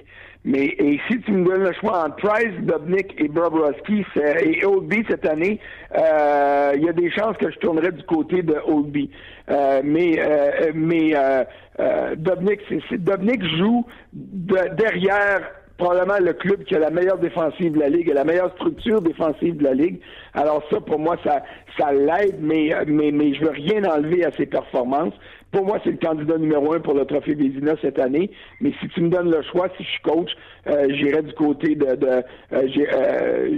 [0.44, 5.04] Mais et si tu me donnes le choix entre Price, Dobnik et Bobrovski et Oldby
[5.08, 5.60] cette année,
[5.96, 9.10] euh, il y a des chances que je tournerais du côté de Oldby.
[9.50, 11.12] Euh, mais euh, mais
[12.16, 15.40] Dobnik, c'est, Dobnik joue derrière
[15.76, 19.58] probablement le club qui a la meilleure défensive de la ligue, la meilleure structure défensive
[19.58, 20.00] de la ligue.
[20.34, 21.42] Alors ça, pour moi, ça,
[21.78, 25.14] ça l'aide, mais, mais, mais je veux rien enlever à ses performances.
[25.50, 28.30] Pour moi, c'est le candidat numéro un pour le trophée Vézina cette année.
[28.60, 30.30] Mais si tu me donnes le choix, si je suis coach,
[30.66, 33.48] euh, j'irai du côté de, de euh, euh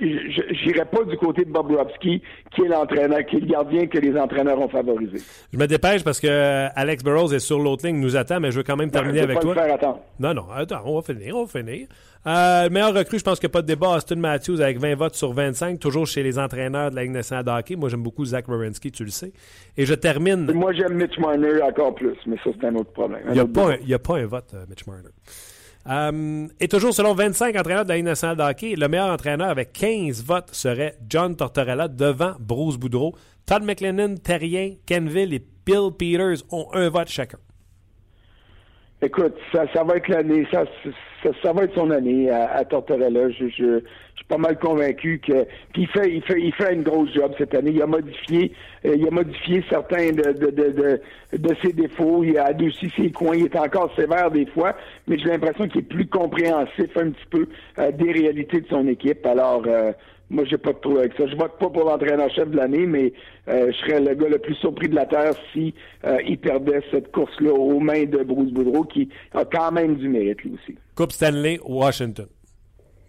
[0.00, 2.20] j'irai pas du côté de Bob Robski,
[2.54, 5.18] qui est l'entraîneur, qui est le gardien que les entraîneurs ont favorisé.
[5.52, 8.56] Je me dépêche parce que Alex Burrows est sur l'autre ligne, nous attend, mais je
[8.58, 9.54] veux quand même terminer avec toi.
[9.54, 10.00] Faire attendre.
[10.18, 11.86] Non, non, attends, on va finir, on va finir.
[12.26, 14.78] Euh, le meilleur recrue, je pense qu'il n'y a pas de débat, Austin Matthews avec
[14.78, 17.76] 20 votes sur 25, toujours chez les entraîneurs de la Ligue nationale de hockey.
[17.76, 19.32] Moi, j'aime beaucoup Zach Wierenski, tu le sais.
[19.76, 20.50] Et je termine.
[20.52, 23.20] moi, j'aime Mitch Marner encore plus, mais ça, c'est un autre problème.
[23.28, 25.10] Il n'y a, pas un vote, euh, Mitch Marner.
[25.88, 29.48] Euh, et toujours selon 25 entraîneurs de la Ligue nationale de hockey, le meilleur entraîneur
[29.48, 33.14] avec 15 votes serait John Tortorella devant Bruce Boudreau.
[33.46, 37.38] Todd McLennan, Terrien, Kenville et Bill Peters ont un vote chacun.
[39.02, 40.64] Écoute, ça, ça va être l'année, ça,
[41.42, 43.28] ça, va être son année à, à Tortorella.
[43.28, 43.80] Je, je,
[44.16, 47.54] suis pas mal convaincu que il fait, il fait, il fait une grosse job cette
[47.54, 47.72] année.
[47.74, 48.52] Il a modifié,
[48.86, 51.00] euh, il a modifié certains de, de, de,
[51.36, 52.24] de, ses défauts.
[52.24, 53.36] Il a adouci ses coins.
[53.36, 54.74] Il est encore sévère des fois,
[55.06, 58.88] mais j'ai l'impression qu'il est plus compréhensif un petit peu euh, des réalités de son
[58.88, 59.26] équipe.
[59.26, 59.92] Alors, euh,
[60.28, 61.26] moi, j'ai pas de trop avec ça.
[61.26, 63.12] Je vote pas pour l'entraîneur-chef de l'année, mais
[63.48, 65.72] euh, je serais le gars le plus surpris de la Terre si
[66.04, 70.08] euh, il perdait cette course-là aux mains de Bruce Boudreau, qui a quand même du
[70.08, 70.76] mérite, lui aussi.
[70.96, 72.26] Coupe Stanley, Washington.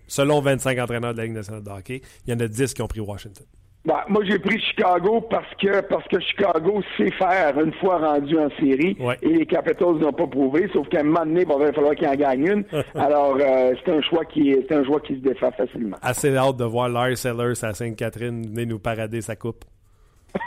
[0.08, 2.82] Selon 25 entraîneurs de la Ligue nationale de hockey, il y en a 10 qui
[2.82, 3.45] ont pris Washington.
[3.85, 8.37] Bah, moi, j'ai pris Chicago parce que parce que Chicago sait faire une fois rendu
[8.37, 11.71] en série et les Capitals n'ont pas prouvé, sauf qu'à un moment donné, il va
[11.71, 12.65] falloir qu'ils en gagnent une.
[12.95, 15.95] Alors, euh, c'est un choix qui c'est un choix qui se défend facilement.
[16.01, 19.63] Assez hâte de voir Lars Sellers à Sainte-Catherine venir nous parader sa coupe.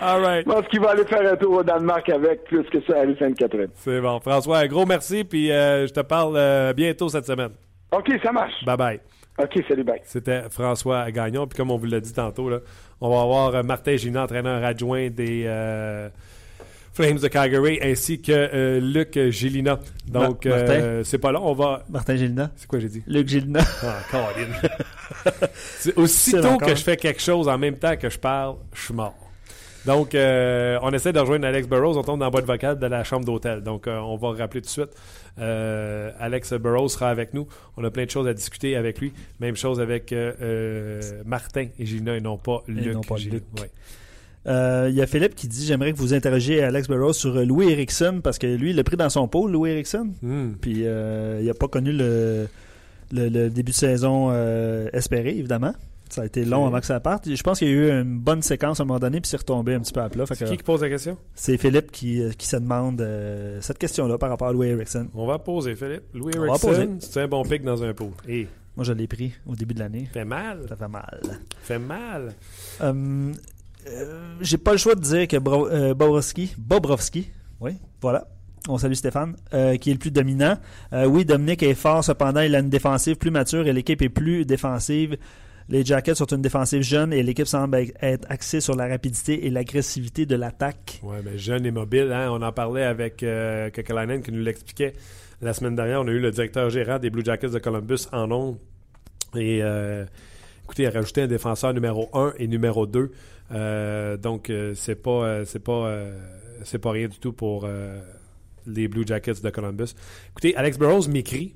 [0.00, 0.44] All right.
[0.46, 3.18] Je pense qu'il va aller faire un tour au Danemark avec plus que ça à
[3.18, 3.70] Sainte-Catherine.
[3.74, 4.20] C'est bon.
[4.20, 7.52] François, un gros merci, puis euh, je te parle euh, bientôt cette semaine.
[7.92, 8.64] OK, ça marche.
[8.64, 9.00] Bye bye.
[9.38, 10.00] OK, salut, bye.
[10.04, 11.46] C'était François Gagnon.
[11.46, 12.58] Puis comme on vous l'a dit tantôt, là,
[13.00, 16.08] on va avoir euh, Martin Gina, entraîneur adjoint des euh,
[16.92, 19.78] Flames de Calgary, ainsi que euh, Luc Gélina.
[20.08, 20.48] Donc,
[21.04, 21.42] c'est pas long.
[21.44, 21.84] On va.
[21.88, 22.50] Martin Gélina?
[22.56, 23.02] C'est quoi j'ai dit?
[23.06, 23.60] Luc Gélina.
[23.82, 25.46] Ah, Colin.
[25.96, 29.27] aussitôt que je fais quelque chose en même temps que je parle, je suis mort.
[29.86, 31.96] Donc, on essaie de rejoindre Alex Burrows.
[31.96, 33.62] On tombe dans la boîte vocale de la chambre d'hôtel.
[33.62, 34.90] Donc, on va rappeler tout de suite.
[35.40, 37.46] Euh, Alex Burrows sera avec nous.
[37.76, 39.12] On a plein de choses à discuter avec lui.
[39.40, 42.96] Même chose avec euh, euh, Martin et Gina et non pas Luc.
[44.46, 48.20] Il y a Philippe qui dit J'aimerais que vous interrogiez Alex Burrows sur Louis Erickson
[48.22, 50.10] parce que lui, il l'a pris dans son pôle, Louis Erickson.
[50.22, 50.52] Hmm.
[50.60, 52.48] Puis il n'a pas connu le,
[53.12, 54.32] le, début de saison
[54.92, 55.74] espéré, évidemment.
[56.10, 57.32] Ça a été long avant que ça parte.
[57.32, 59.36] Je pense qu'il y a eu une bonne séquence à un moment donné, puis c'est
[59.36, 60.24] retombé un petit peu à plat.
[60.26, 61.18] C'est qui qui pose la question?
[61.34, 65.08] C'est Philippe qui, euh, qui se demande euh, cette question-là par rapport à Louis Erickson.
[65.14, 66.04] On va poser, Philippe.
[66.14, 68.12] Louis Erickson, c'est un bon pic dans un pot.
[68.26, 68.46] Et...
[68.76, 70.08] Moi, je l'ai pris au début de l'année.
[70.12, 70.64] Fait mal.
[70.68, 71.20] Ça fait mal.
[71.62, 72.32] Fait mal.
[72.80, 73.32] Euh,
[74.40, 77.28] j'ai pas le choix de dire que Bobrovski, Bobrovski,
[77.60, 78.28] oui, voilà,
[78.68, 80.58] on salue Stéphane, qui est le plus dominant.
[80.92, 84.44] oui, Dominique est fort, cependant, il a une défensive plus mature et l'équipe est plus
[84.44, 85.16] défensive.
[85.70, 89.50] Les Jackets sont une défensive jeune et l'équipe semble être axée sur la rapidité et
[89.50, 90.98] l'agressivité de l'attaque.
[91.02, 92.10] Oui, mais jeune et mobile.
[92.10, 92.30] Hein?
[92.30, 94.94] On en parlait avec euh, qui nous l'expliquait
[95.42, 96.00] la semaine dernière.
[96.00, 98.56] On a eu le directeur gérant des Blue Jackets de Columbus en ondes.
[99.36, 100.06] Et euh,
[100.64, 103.12] écoutez, il a rajouté un défenseur numéro 1 et numéro 2.
[103.52, 106.02] Euh, donc, euh, c'est pas, c'est pas,
[106.80, 107.68] pas rien du tout pour
[108.66, 109.94] les Blue Jackets de Columbus.
[110.30, 111.54] Écoutez, Alex Burrows m'écrit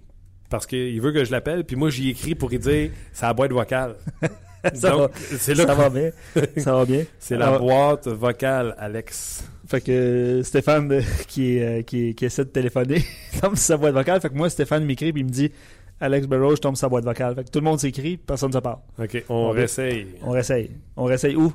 [0.52, 3.52] parce qu'il veut que je l'appelle, puis moi j'y écris pour lui dire sa boîte
[3.52, 3.96] vocale.
[4.74, 6.10] ça, va, ça va bien.
[6.58, 7.04] Ça va bien.
[7.18, 9.44] C'est la boîte vocale, Alex.
[9.66, 13.02] Fait que Stéphane qui, euh, qui, qui, essaie de téléphoner
[13.40, 14.20] tombe sa boîte vocale.
[14.20, 15.50] Fait que moi, Stéphane m'écrit et il me dit
[15.98, 17.34] Alex Burrows, je tombe sa boîte vocale.
[17.34, 18.80] Fait que tout le monde s'écrit, personne ne se parle.
[18.98, 20.06] OK, on, on réessaye.
[20.22, 20.70] On réessaye.
[20.96, 21.50] On réessaye où?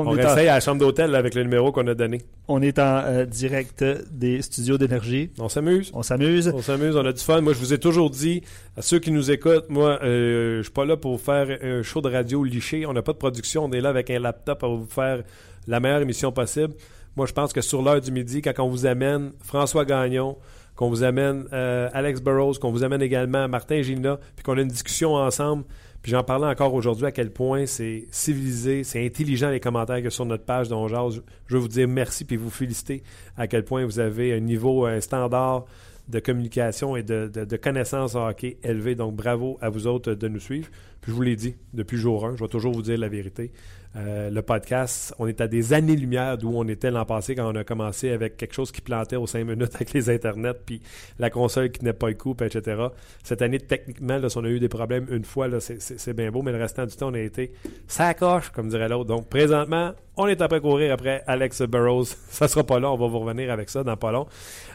[0.00, 2.22] On, on à la chambre d'hôtel avec le numéro qu'on a donné.
[2.48, 5.30] On est en euh, direct des studios d'énergie.
[5.38, 5.90] On s'amuse.
[5.94, 6.52] On s'amuse.
[6.54, 7.40] On s'amuse, on a du fun.
[7.40, 8.42] Moi, je vous ai toujours dit,
[8.76, 12.00] à ceux qui nous écoutent, moi, euh, je suis pas là pour faire un show
[12.00, 12.86] de radio liché.
[12.86, 13.64] On n'a pas de production.
[13.64, 15.22] On est là avec un laptop à vous faire
[15.66, 16.74] la meilleure émission possible.
[17.16, 20.36] Moi, je pense que sur l'heure du midi, quand on vous amène François Gagnon,
[20.76, 24.60] qu'on vous amène euh, Alex Burrows, qu'on vous amène également Martin Gina, puis qu'on a
[24.60, 25.64] une discussion ensemble,
[26.06, 30.24] J'en parlais encore aujourd'hui à quel point c'est civilisé, c'est intelligent les commentaires que sur
[30.24, 33.02] notre page dont Je veux vous dire merci puis vous féliciter
[33.36, 35.64] à quel point vous avez un niveau, un standard
[36.06, 38.94] de communication et de, de, connaissances en hockey élevé.
[38.94, 40.68] Donc, bravo à vous autres de nous suivre.
[41.00, 43.50] Puis, je vous l'ai dit depuis jour 1, je vais toujours vous dire la vérité.
[43.96, 47.56] Euh, le podcast, on est à des années-lumière d'où on était l'an passé quand on
[47.56, 50.82] a commencé avec quelque chose qui plantait aux cinq minutes avec les internets, puis
[51.18, 52.88] la console qui n'est pas le coup, etc.
[53.22, 56.42] Cette année, techniquement, là, si on a eu des problèmes une fois, c'est bien beau,
[56.42, 57.52] mais le restant du temps, on a été
[57.86, 59.06] sacoche, comme dirait l'autre.
[59.06, 62.04] Donc, présentement, on est après courir après Alex Burrows.
[62.28, 64.26] Ça sera pas long, on va vous revenir avec ça dans pas long.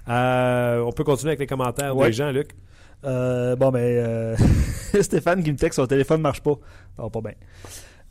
[0.09, 2.55] Euh, on peut continuer avec les commentaires des gens, Luc?
[3.03, 4.35] Euh, bon, ben,
[5.01, 6.55] Stéphane qui me texte, son téléphone ne marche pas.
[6.97, 7.33] Ça pas bien.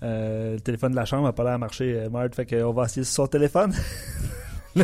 [0.02, 2.34] Euh, le téléphone de la chambre n'a pas l'air à marcher, euh, Marthe.
[2.34, 3.74] Fait qu'on va essayer sur son téléphone.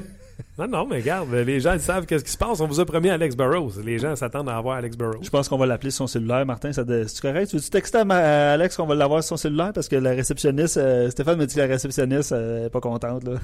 [0.59, 2.61] non, non, mais regarde, les gens ils savent qu'est-ce qui se passe.
[2.61, 3.81] On vous a promis Alex Burrows.
[3.83, 5.23] Les gens s'attendent à avoir Alex Burrows.
[5.23, 6.73] Je pense qu'on va l'appeler sur son cellulaire, Martin.
[6.73, 7.49] C'est correct?
[7.49, 9.73] Tu veux-tu texter à, Alex qu'on va l'avoir sur son cellulaire?
[9.73, 13.25] Parce que la réceptionniste, euh, Stéphane me dit que la réceptionniste n'est pas contente.
[13.25, 13.35] là.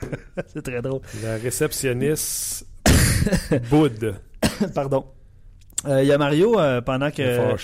[0.46, 1.00] C'est très drôle.
[1.22, 2.66] La réceptionniste
[3.70, 4.14] Boud.
[4.74, 5.06] Pardon.
[5.86, 7.56] Il y a Mario, pendant que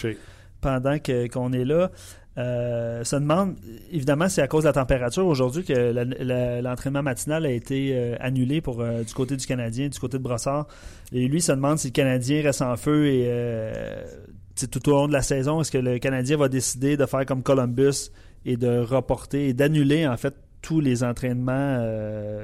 [0.65, 1.91] pendant qu'on est là,
[2.37, 3.57] euh, se demande,
[3.93, 8.61] évidemment, c'est à cause de la température aujourd'hui que l'entraînement matinal a été euh, annulé
[8.61, 10.67] pour euh, du côté du Canadien, du côté de Brossard.
[11.13, 15.13] Et lui se demande si le Canadien reste en feu et tout au long de
[15.13, 18.11] la saison, est-ce que le Canadien va décider de faire comme Columbus
[18.45, 21.79] et de reporter et d'annuler en fait tous les entraînements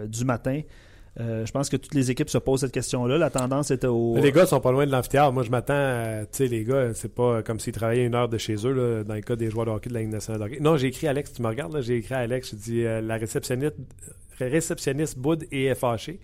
[0.07, 0.61] du matin?
[1.21, 3.19] Euh, je pense que toutes les équipes se posent cette question-là.
[3.19, 4.17] La tendance était au.
[4.17, 5.33] les gars sont pas loin de l'amphithéâtre.
[5.33, 8.39] Moi, je m'attends, tu sais, les gars, c'est pas comme s'ils travaillaient une heure de
[8.39, 10.47] chez eux, là, dans le cas des joueurs de hockey de la Ligue nationale de
[10.47, 10.61] hockey.
[10.61, 12.85] Non, j'ai écrit à Alex, tu me regardes, là, j'ai écrit à Alex, je dis,
[12.85, 13.77] euh, la réceptionniste,
[14.39, 16.21] réceptionniste Boud est fâchée.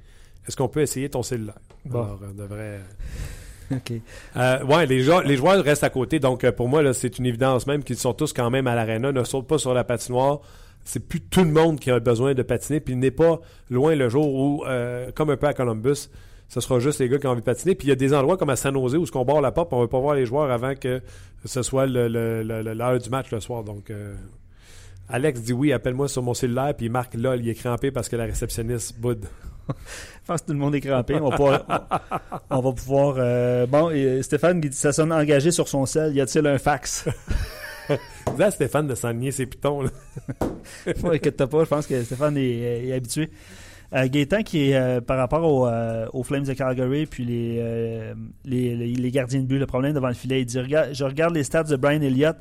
[0.48, 1.58] Est-ce qu'on peut essayer ton cellulaire?
[1.84, 2.02] Bon.
[2.02, 2.80] Alors, on devrait.
[3.72, 3.92] OK.
[4.36, 6.20] Euh, ouais, les, joueurs, les joueurs restent à côté.
[6.20, 9.10] Donc, pour moi, là, c'est une évidence même qu'ils sont tous quand même à l'aréna,
[9.10, 10.40] ne sautent pas sur la patinoire
[10.86, 12.80] c'est plus tout le monde qui a besoin de patiner.
[12.80, 16.08] Puis il n'est pas loin le jour où, euh, comme un peu à Columbus,
[16.48, 17.74] ce sera juste les gars qui ont envie de patiner.
[17.74, 19.50] Puis il y a des endroits comme à San Jose où ce qu'on barre la
[19.50, 21.02] porte, on ne va pas voir les joueurs avant que
[21.44, 23.64] ce soit l'heure du match le soir.
[23.64, 24.14] Donc, euh,
[25.08, 26.72] Alex dit oui, appelle-moi sur mon cellulaire.
[26.76, 29.26] Puis Marc, là, il est crampé parce que la réceptionniste boude.
[29.68, 29.72] Je
[30.26, 31.16] pense que tout le monde est crampé.
[31.20, 31.64] On va pouvoir.
[32.50, 36.14] on, va pouvoir euh, bon, et Stéphane qui dit ça sonne engagé sur son sel.
[36.14, 37.08] Y a-t-il un fax?
[38.36, 39.82] Dis à Stéphane de s'enligner ses pitons.
[39.82, 39.90] Là.
[41.04, 43.30] inquiète pas, je pense que Stéphane est, habitué.
[43.94, 49.10] Euh, Gaétan qui est euh, par rapport euh, aux Flames de Calgary puis les, les,
[49.12, 50.58] gardiens de but, le problème devant le filet, il dit
[50.92, 52.36] Je regarde les stats de Brian Elliott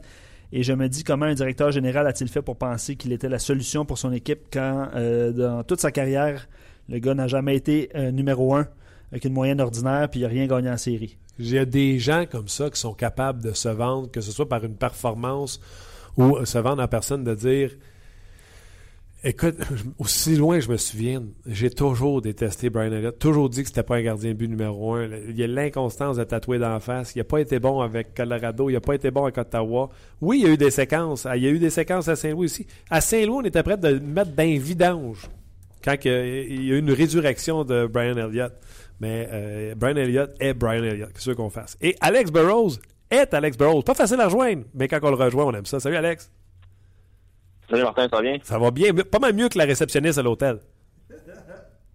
[0.51, 3.39] et je me dis comment un directeur général a-t-il fait pour penser qu'il était la
[3.39, 4.89] solution pour son équipe quand
[5.35, 6.47] dans toute sa carrière,
[6.89, 8.67] le gars n'a jamais été numéro un
[9.11, 11.17] avec une moyenne ordinaire puis il n'a rien gagné en série.
[11.37, 14.63] J'ai des gens comme ça qui sont capables de se vendre, que ce soit par
[14.63, 15.59] une performance
[16.17, 17.71] ou se vendre à personne de dire
[19.27, 19.55] Écoute,
[19.97, 23.81] aussi loin que je me souviens, j'ai toujours détesté Brian Elliott, toujours dit que c'était
[23.81, 25.09] pas un gardien but numéro un.
[25.27, 27.15] Il y a l'inconstance de tatouer d'en face.
[27.15, 29.89] Il n'a pas été bon avec Colorado, il n'a pas été bon avec Ottawa.
[30.21, 31.27] Oui, il y a eu des séquences.
[31.35, 32.67] Il y a eu des séquences à Saint-Louis aussi.
[32.91, 35.27] À Saint-Louis, on était prêt de mettre d'un vidange
[35.83, 38.53] quand il y a eu une résurrection de Brian Elliott.
[38.99, 41.11] Mais euh, Brian Elliott est Brian Elliott.
[41.13, 41.77] Qu'est-ce qu'on fasse?
[41.81, 42.73] Et Alex Burrows
[43.11, 43.81] est Alex Burrows.
[43.81, 45.79] Pas facile à rejoindre, mais quand on le rejoint, on aime ça.
[45.79, 46.31] Salut Alex.
[47.69, 48.37] Salut Martin, ça va bien?
[48.43, 48.93] Ça va bien.
[48.93, 50.59] Pas mal mieux que la réceptionniste à l'hôtel.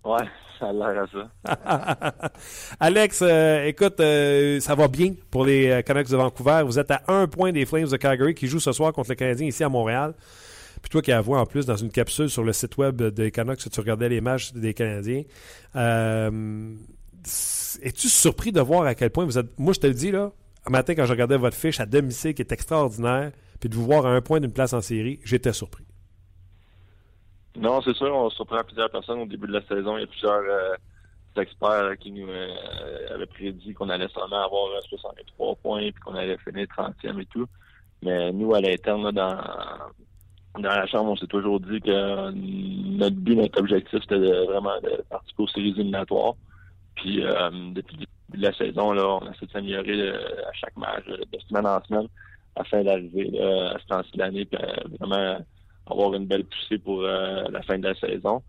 [0.05, 0.25] Ouais,
[0.59, 1.07] ça a l'air à
[1.55, 2.31] ça.
[2.81, 6.63] Alex, euh, écoute, euh, ça va bien pour les Canucks de Vancouver.
[6.65, 9.15] Vous êtes à un point des Flames de Calgary qui jouent ce soir contre le
[9.15, 10.15] Canadien ici à Montréal.
[10.83, 13.59] Puis toi qui vu en plus dans une capsule sur le site web des Canucks,
[13.71, 15.23] tu regardais les matchs des Canadiens.
[15.77, 16.75] Euh,
[17.83, 19.59] es-tu surpris de voir à quel point vous êtes.
[19.59, 20.33] Moi, je te le dis, là,
[20.67, 23.85] un matin, quand je regardais votre fiche à domicile qui est extraordinaire, puis de vous
[23.85, 25.85] voir à un point d'une place en série, j'étais surpris.
[27.57, 29.97] Non, c'est sûr, on surprend plusieurs personnes au début de la saison.
[29.97, 30.77] Il y a plusieurs euh,
[31.37, 36.39] experts qui nous euh, avaient prédit qu'on allait seulement avoir 63 points puis qu'on allait
[36.39, 37.47] finir 30e et tout.
[38.03, 39.37] Mais nous, à l'interne, dans,
[40.59, 45.03] dans la Chambre, on s'est toujours dit que notre but, notre objectif, c'était vraiment de
[45.09, 46.35] participer aux séries éliminatoires.
[46.97, 50.53] Puis euh, depuis le début de la saison, là, on essaie de s'améliorer euh, à
[50.53, 52.09] chaque match, de semaine en semaine,
[52.57, 55.39] afin d'arriver à ce temps-ci de l'année euh, vraiment
[55.87, 58.43] avoir une belle poussée pour la fin de la saison.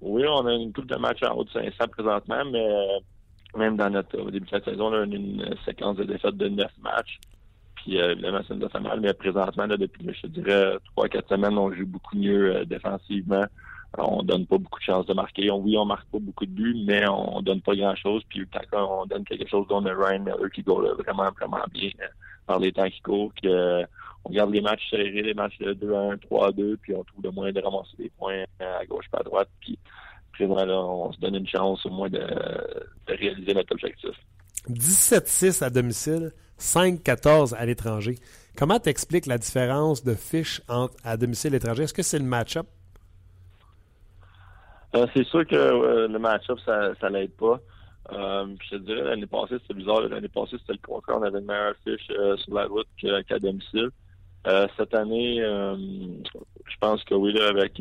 [0.00, 2.66] oui, on a une coupe de matchs en haut de 500 présentement, mais
[3.56, 6.48] même dans notre au début de la saison, on a une séquence de défaites de
[6.48, 7.18] neuf matchs.
[7.84, 11.08] Puis euh, évidemment, ça nous a fait mal, mais présentement, là, depuis, je dirais, trois,
[11.08, 13.44] quatre semaines, on joue beaucoup mieux euh, défensivement.
[13.98, 15.50] On donne pas beaucoup de chances de marquer.
[15.50, 18.22] On, oui, on marque pas beaucoup de buts, mais on, donne pas grand-chose.
[18.28, 21.90] Puis quand on donne quelque chose, on a Ryan Miller qui go vraiment, vraiment bien
[22.00, 22.06] euh,
[22.46, 26.16] par les temps qui courent, qu'on garde les matchs serrés, les matchs de 2 1,
[26.18, 29.22] 3 2, puis on trouve le moyen de ramasser des points à gauche pas à
[29.22, 29.78] droite, puis
[30.40, 32.24] on se donne une chance au moins de,
[33.06, 34.10] réaliser notre objectif.
[34.68, 38.16] 17-6 à domicile, 5-14 à l'étranger.
[38.56, 41.84] Comment t'expliques la différence de fiches entre à domicile et étranger?
[41.84, 42.66] Est-ce que c'est le match-up?
[44.94, 47.58] Euh, c'est sûr que le match-up, ça, ça l'aide pas.
[48.12, 50.02] Euh, je te dirais, l'année passée, c'était bizarre.
[50.02, 51.18] L'année passée, c'était le contraire.
[51.18, 53.90] On avait une meilleure fiche euh, sur la route qu'à domicile.
[54.76, 57.78] Cette année, je pense que oui, là, avec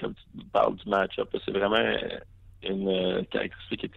[0.00, 1.84] comme tu parles du match-up, c'est vraiment
[2.62, 3.94] une caractéristique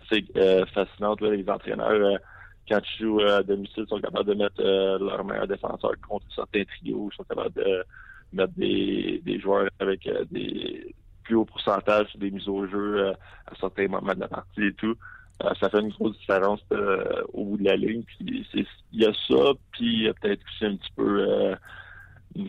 [0.74, 1.22] fascinante.
[1.22, 2.20] les entraîneurs,
[2.68, 7.10] quand tu joues à domicile, sont capables de mettre leurs meilleurs défenseurs contre certains trios,
[7.16, 7.84] sont capables de
[8.32, 14.14] mettre des, joueurs avec des plus haut pourcentage des mises au jeu à certains moments
[14.14, 14.96] de la partie et tout.
[15.42, 18.04] Euh, ça fait une grosse différence euh, au bout de la ligne.
[18.04, 18.46] Puis
[18.92, 21.56] il y a ça, puis peut-être aussi un petit peu euh,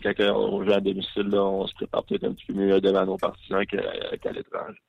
[0.03, 3.17] quand on joue à domicile, on se prépare peut-être un petit peu mieux devant nos
[3.17, 4.81] partisans qu'à l'étranger.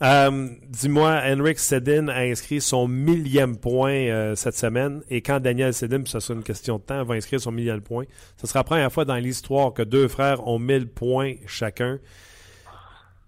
[0.00, 5.02] Dis-moi, Henrik Sedin a inscrit son millième point cette semaine.
[5.08, 7.80] Et quand Daniel Sedin, puis ça sera une question de temps, va inscrire son millième
[7.80, 8.04] point,
[8.36, 11.98] ce sera la première fois dans l'histoire que deux frères ont 1000 points chacun.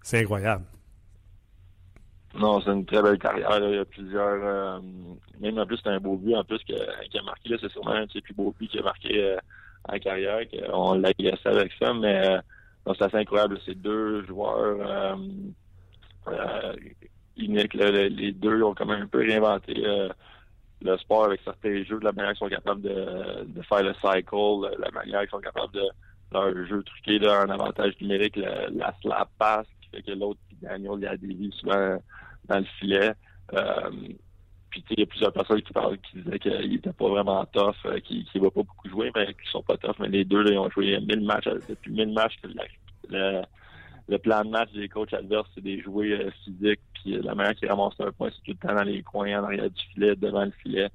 [0.03, 0.65] C'est incroyable.
[2.35, 3.59] Non, c'est une très belle carrière.
[3.61, 4.43] Il y a plusieurs.
[4.43, 4.79] Euh,
[5.39, 7.55] même en plus, c'est un beau but en plus qui a marqué.
[7.59, 9.37] C'est sûrement un de ses plus beaux buts qui a marqué euh,
[9.87, 10.39] en carrière.
[10.71, 11.09] On l'a
[11.45, 12.41] avec ça, mais euh,
[12.93, 13.59] c'est assez incroyable.
[13.65, 15.17] C'est deux joueurs
[17.37, 17.73] uniques.
[17.73, 19.83] Les deux ont quand même un peu réinventé
[20.81, 23.93] le sport avec certains jeux, de la manière qu'ils sont capables de, de faire le
[23.95, 25.83] cycle, la manière qu'ils sont capables de
[26.31, 30.39] leur jeu truqué, là, un avantage numérique, la, la slap pass, qui fait que l'autre,
[30.61, 31.97] Daniel, il a des souvent
[32.45, 33.11] dans le filet.
[33.53, 33.89] Euh,
[34.69, 37.73] puis il y a plusieurs personnes qui parlent qui disaient qu'il était pas vraiment tough,
[37.85, 39.95] euh, qu'il ne va pas beaucoup jouer, mais qu'ils sont pas tough.
[39.99, 42.37] Mais les deux, là, ils ont joué 1000 matchs euh, depuis 1000 matchs.
[43.09, 43.41] Le,
[44.09, 46.81] le, plan de match des coachs adverses, c'est des jouer physiques.
[46.93, 49.43] Puis la manière qu'ils ramassent un point, c'est tout le temps dans les coins, en
[49.45, 50.89] arrière du filet, devant le filet.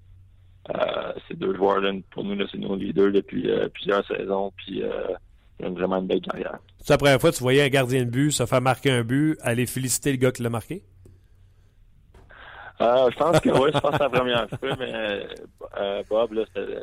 [1.29, 4.53] ces deux joueurs-là, pour nous, c'est nos leaders depuis plusieurs saisons.
[4.57, 4.83] Puis
[5.61, 6.59] ils ont vraiment une belle carrière.
[6.79, 9.05] C'est la première fois que tu voyais un gardien de but se faire marquer un
[9.05, 10.85] but, aller féliciter le gars qui l'a marqué?
[12.81, 14.93] Euh, je pense que oui, je pense que c'est la première fois, mais
[15.79, 16.77] euh, Bob, là, c'était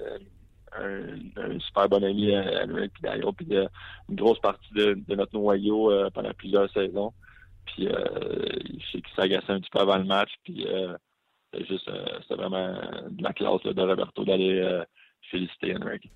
[0.79, 3.67] un, super bon ami à Henrik puis d'ailleurs, puis euh,
[4.09, 7.13] une grosse partie de, notre noyau pendant plusieurs saisons.
[7.65, 10.65] Puis je sais qu'il s'agaçait un petit peu avant le match, puis
[11.53, 11.89] c'était juste
[12.21, 12.73] c'était vraiment
[13.09, 14.83] de la classe de Roberto d'aller
[15.31, 16.09] féliciter Henrik.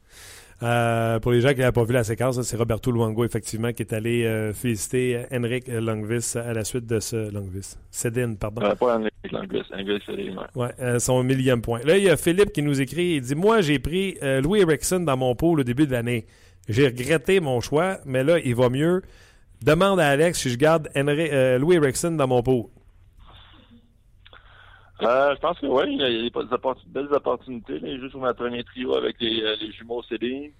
[0.63, 3.83] Euh, pour les gens qui n'avaient pas vu la séquence, c'est Roberto Luango, effectivement, qui
[3.83, 7.31] est allé euh, féliciter Henrik Longvis à la suite de ce.
[7.31, 7.75] Longvis.
[7.91, 8.61] Sedin, pardon.
[8.61, 10.69] Euh, pas Henrik Longvis, Henrik Sedin, ouais.
[10.77, 11.79] ouais son millième point.
[11.83, 15.01] Là, il y a Philippe qui nous écrit il dit Moi, j'ai pris Louis Erickson
[15.01, 16.25] dans mon pot au début de l'année.
[16.69, 19.01] J'ai regretté mon choix, mais là, il va mieux.
[19.61, 22.71] Demande à Alex si je garde Louis Erickson dans mon pot.
[25.01, 26.31] Euh, je pense que oui, il y a des
[26.87, 27.79] belles opportunités.
[27.79, 30.51] Les jeux sur ma premier trio avec les, euh, jumeaux Céline.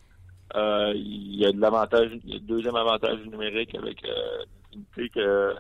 [0.56, 5.56] Euh, il y a de l'avantage, il le deuxième avantage numérique avec euh, que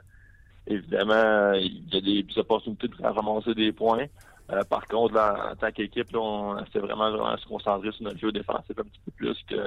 [0.67, 4.05] évidemment il y a des, opportunités de ramasser des points.
[4.51, 8.19] Euh, par contre, là, en tant qu'équipe, on essaie vraiment, vraiment se concentrer sur notre
[8.19, 9.57] jeu défensif un petit peu plus que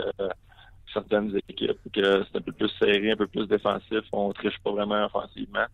[0.92, 4.03] certaines équipes, que c'est un peu plus serré, un peu plus défensif.
[4.12, 5.66] On triche pas vraiment offensivement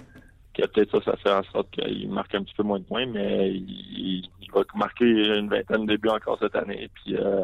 [0.63, 3.51] peut-être ça, ça fait en sorte qu'il marque un petit peu moins de points, mais
[3.53, 6.89] il, va marquer une vingtaine de buts encore cette année.
[6.95, 7.41] Puis euh,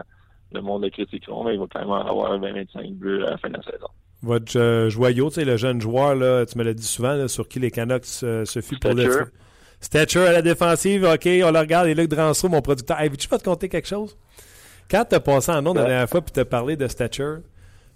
[0.52, 3.48] le monde le critiqueront, mais il va quand même avoir 20-25 buts à la fin
[3.48, 3.88] de la saison.
[4.22, 7.48] Votre euh, joyau, tu sais, le jeune joueur, là, tu me l'as dit souvent, sur
[7.48, 9.26] qui les Canucks euh, se fuient pour le
[9.80, 11.88] Stetcher à la défensive, OK, on le regarde.
[11.88, 13.00] Et Luc Dranceau, mon producteur.
[13.00, 14.16] Hey, veux-tu pas te compter quelque chose?
[14.90, 17.36] Quand tu as passé en nom la dernière fois puis tu as parlé de Stetcher,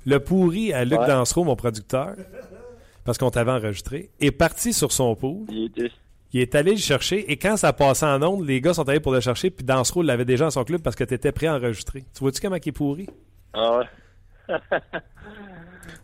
[0.06, 1.44] le pourri à Luc ouais.
[1.44, 2.14] mon producteur,
[3.04, 5.46] parce qu'on t'avait enregistré, est parti sur son pot.
[5.50, 9.00] Il, est allé le chercher et quand ça passait en ondes, les gars sont allés
[9.00, 11.46] pour le chercher puis Dansereau l'avait déjà dans son club parce que tu étais prêt
[11.46, 12.04] à enregistrer.
[12.12, 13.08] Tu vois-tu comment il est pourri?
[13.52, 13.86] Ah ouais.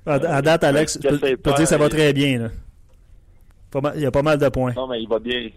[0.06, 2.38] à, date, Alex, tu peux, dire que ça va très bien.
[2.38, 3.92] Là.
[3.96, 4.72] il y a pas mal de points.
[4.74, 5.50] Non, mais il va bien.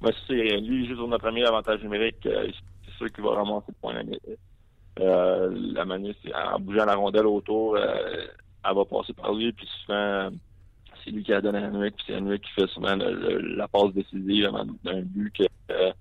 [0.00, 2.48] Moi, c'est, lui, juste sur notre premier avantage numérique, euh,
[2.84, 3.94] c'est sûr qu'il va ramasser le point.
[5.00, 8.26] Euh, la manière, c'est en bougeant la rondelle autour, euh,
[8.64, 10.30] elle va passer par lui, puis souvent,
[11.04, 13.92] c'est lui qui a donné à Henrik, puis c'est Henrik qui fait souvent la passe
[13.92, 14.50] décisive
[14.84, 15.92] d'un but que euh,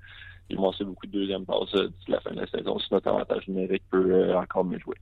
[0.49, 3.47] il beaucoup de deuxième passes euh, d'ici la fin de la saison si notre avantage
[3.47, 4.95] numérique peut euh, encore mieux jouer.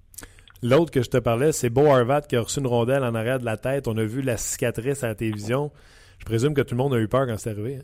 [0.62, 3.39] L'autre que je te parlais, c'est Beau Harvat qui a reçu une rondelle en arrière
[3.39, 3.88] de la tête.
[3.88, 5.72] On a vu la cicatrice à la télévision.
[6.20, 7.78] Je présume que tout le monde a eu peur quand c'est arrivé.
[7.78, 7.84] Hein?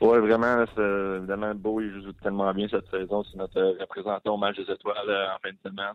[0.00, 3.24] Oui, vraiment, c'est évidemment beau, il joue tellement bien cette saison.
[3.24, 5.94] C'est notre représentant au match des étoiles en fin de semaine.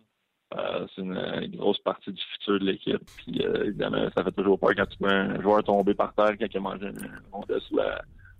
[0.58, 3.02] Euh, c'est une, grosse partie du futur de l'équipe.
[3.18, 6.34] Puis euh, évidemment, ça fait toujours peur quand tu vois un joueur tomber par terre
[6.38, 7.62] quand il a mangé une rondelle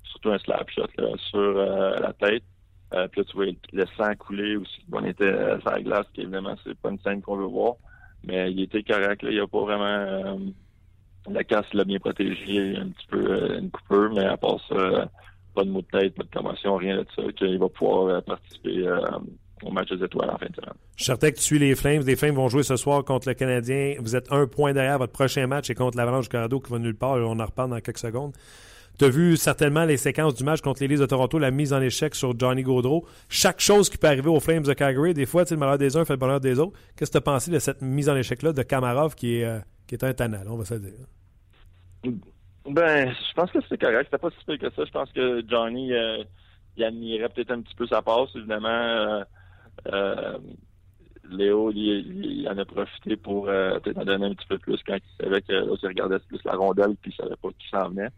[0.04, 0.88] surtout un slap shot
[1.30, 2.44] sur euh, la tête.
[3.12, 4.82] puis là, tu vois le sang couler aussi.
[4.92, 7.76] On était sur la glace, qui évidemment, c'est pas une scène qu'on veut voir.
[8.26, 9.24] Mais il était correct.
[9.24, 9.32] Là.
[9.32, 10.40] Il a pas vraiment
[11.30, 15.10] la casse l'a bien protégé, un petit peu une coupure, mais à part ça,
[15.56, 18.86] pas de mot de tête, pas de commotion, rien de ça, qu'il va pouvoir participer
[19.64, 20.74] au match des étoiles en fin de semaine.
[20.96, 22.04] Je suis certain que tu suis les Flames.
[22.06, 23.96] Les Flames vont jouer ce soir contre le Canadien.
[24.00, 24.98] Vous êtes un point derrière.
[24.98, 27.12] Votre prochain match est contre l'Avalanche du Colorado qui va nulle part.
[27.14, 28.34] On en reparle dans quelques secondes.
[29.00, 31.82] Tu as vu certainement les séquences du match contre l'Élise de Toronto, la mise en
[31.82, 33.08] échec sur Johnny Gaudreau.
[33.30, 36.06] Chaque chose qui peut arriver aux Flames de Calgary, des fois, le malheur des uns
[36.06, 36.78] fait le bonheur des autres.
[36.96, 39.60] Qu'est-ce que tu as pensé de cette mise en échec-là de Kamarov qui est, euh,
[39.88, 40.92] qui est un tanal, on va se dire?
[42.70, 44.10] Ben, je pense que c'était correct.
[44.12, 44.86] C'était pas si pire que ça.
[44.86, 46.24] Je pense que Johnny, euh,
[46.78, 48.70] il admirait peut-être un petit peu sa passe, évidemment.
[48.70, 49.24] Euh,
[51.32, 54.96] Léo, il, en a profité pour euh, peut-être en donner un petit peu plus quand
[54.96, 58.10] il savait que là, regardait plus la rondelle puis il savait pas qui s'en venait.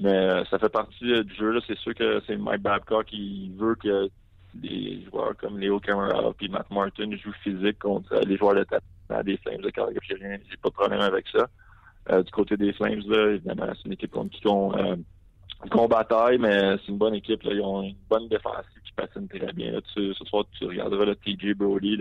[0.00, 1.60] Mais euh, ça fait partie du jeu.
[1.66, 4.08] C'est sûr que c'est Mike Babcock qui veut que
[4.54, 8.82] des joueurs comme Léo Camara et Matt Martin jouent physique contre les joueurs de tête
[9.24, 10.00] des Flames de Calgary.
[10.10, 12.22] J'ai pas de problème avec ça.
[12.22, 16.88] du côté des Flames, là, évidemment, c'est une équipe contre qui on bataille, mais c'est
[16.88, 17.42] une bonne équipe.
[17.42, 17.52] Là.
[17.52, 19.72] Ils ont une bonne défensive qui patine très bien.
[19.72, 19.80] Là.
[19.94, 21.98] ce soir, tu regarderas le TJ Brody.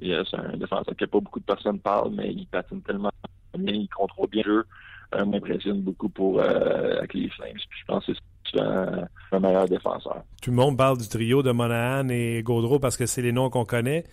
[0.00, 3.10] C'est un défenseur que pas beaucoup de personnes parlent, mais il patine tellement
[3.56, 4.66] bien, il contrôle bien le jeu.
[5.14, 7.52] Euh, m'impressionne beaucoup pour euh, les Flames.
[7.52, 8.12] Puis je pense que
[8.50, 10.22] c'est un, un meilleur défenseur.
[10.40, 13.50] Tout le monde parle du trio de Monahan et Gaudreau parce que c'est les noms
[13.50, 14.04] qu'on connaît.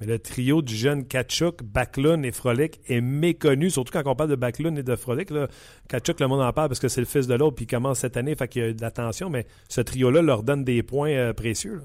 [0.00, 4.30] Mais le trio du jeune Kachuk, Backlund et Frolic est méconnu, surtout quand on parle
[4.30, 5.30] de Backlund et de Frolic.
[5.30, 5.48] Là.
[5.88, 7.98] Kachuk, le monde en parle parce que c'est le fils de l'autre, puis il commence
[8.00, 11.10] cette année, fait qu'il y a de l'attention, mais ce trio-là leur donne des points
[11.10, 11.80] euh, précieux.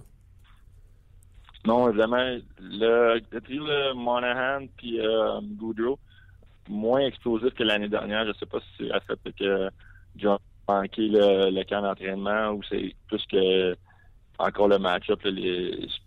[1.66, 5.98] Non, évidemment, le, trio de Monahan puis euh, Goudreau,
[6.70, 8.26] moins explosif que l'année dernière.
[8.26, 9.70] Je ne sais pas si c'est à fait que
[10.18, 10.38] John
[10.68, 13.76] manqué le, le camp d'entraînement ou c'est plus que
[14.40, 15.32] encore le match-up, c'est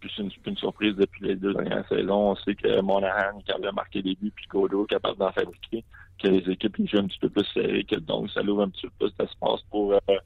[0.00, 2.30] plus une, surprise depuis les deux dernières saisons.
[2.30, 5.30] On sait que Monahan est capable de marquer des buts, puis Godot est capable d'en
[5.30, 5.84] fabriquer,
[6.22, 8.86] que les équipes jouent un petit peu plus serrées, que donc ça ouvre un petit
[8.98, 10.16] peu plus d'espace pour euh,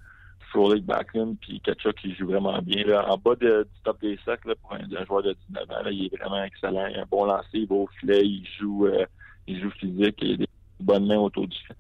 [0.51, 2.84] Frolic Backlund, puis Kachuk qui joue vraiment bien.
[2.84, 3.07] Là.
[3.11, 5.90] En bas de, du top des sacs, là, pour un, joueur de 19 ans, là,
[5.90, 6.86] il est vraiment excellent.
[6.86, 9.05] Il a un bon lancer, il va au filet, il joue, euh,
[9.46, 10.48] il joue physique, il a des
[10.80, 11.76] bonnes mains autour du filet.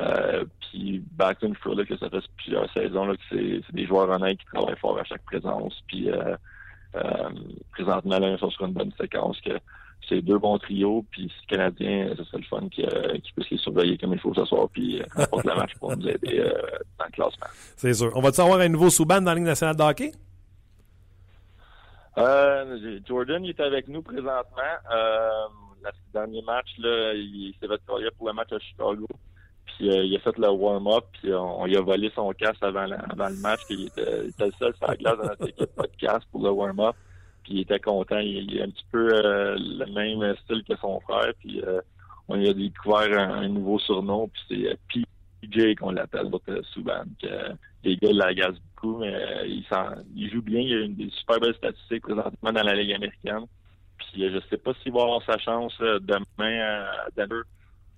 [0.00, 4.38] Euh, puis Backlund, là que ça fait plusieurs saisons là, que c'est, des joueurs honnêtes
[4.38, 5.74] qui travaillent fort à chaque présence.
[5.88, 6.36] Puis euh,
[6.94, 7.30] euh,
[7.72, 9.58] présentement, là, ils sont sur une bonne séquence que
[10.08, 12.82] c'est deux bons trios, puis si Canadien, ce serait le fun qui,
[13.22, 16.08] qui puisse les surveiller comme il faut ce soir, puis remporte le match pour nous
[16.08, 16.50] aider
[16.98, 17.46] dans le classement.
[17.76, 18.10] C'est sûr.
[18.14, 20.12] On va-tu avoir un nouveau sous-ban dans la Ligue nationale de hockey?
[23.06, 24.40] Jordan, il est avec nous présentement.
[24.90, 29.06] le dernier match, là, il s'est fait pour le match à Chicago.
[29.80, 33.40] Euh, il a fait le warm-up, puis on, lui a volé son casque avant, le
[33.40, 33.60] match.
[33.70, 36.96] Il était, le seul sur la glace dans notre équipe, de casque pour le warm-up.
[37.44, 38.18] Puis il était content.
[38.18, 41.32] Il, a un petit peu euh, le même style que son frère.
[41.38, 41.80] Puis euh,
[42.26, 44.42] on lui a découvert un, nouveau surnom, puis
[44.92, 45.02] c'est
[45.42, 46.28] PJ qu'on l'appelle
[46.72, 47.02] souvent.
[47.22, 47.52] Que
[47.84, 49.14] les gars l'agacent beaucoup, mais
[49.46, 49.64] il,
[50.16, 50.60] il joue bien.
[50.60, 53.46] Il a une, des super belles statistiques présentement dans la Ligue américaine.
[53.98, 57.42] Puis je sais pas s'il va avoir sa chance demain à Denver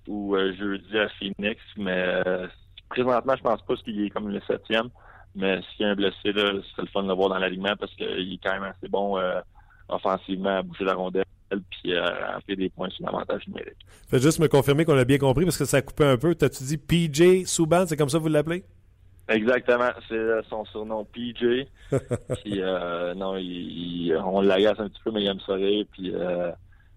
[0.07, 2.47] ou euh, jeudi à Phoenix, mais euh,
[2.89, 4.89] présentement, je pense pas qu'il est comme le septième.
[5.35, 7.95] Mais s'il y a un blessé, c'est le fun de le voir dans l'alignement parce
[7.95, 9.41] qu'il est quand même assez bon euh,
[9.89, 11.25] offensivement à bouger la rondelle
[11.71, 13.77] puis à faire des points sur l'avantage numérique.
[14.09, 16.35] Faites juste me confirmer qu'on a bien compris parce que ça a coupé un peu.
[16.35, 18.65] T'as-tu dit PJ Souban, c'est comme ça que vous l'appelez?
[19.29, 21.67] Exactement, c'est son surnom PJ.
[22.43, 22.61] puis
[23.17, 25.55] non, il, on l'agace un petit peu, mais il aime ça
[25.93, 26.13] Puis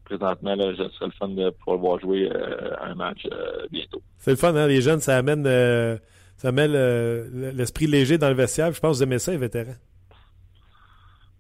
[0.04, 4.02] présentement, là, ce serait le fun de pouvoir voir jouer euh, un match euh, bientôt.
[4.18, 4.68] C'est le fun, hein?
[4.68, 5.98] Les jeunes, ça amène, euh,
[6.38, 8.72] ça l'esprit léger dans le vestiaire.
[8.72, 9.76] Je pense que vous aimez ça, les vétérans.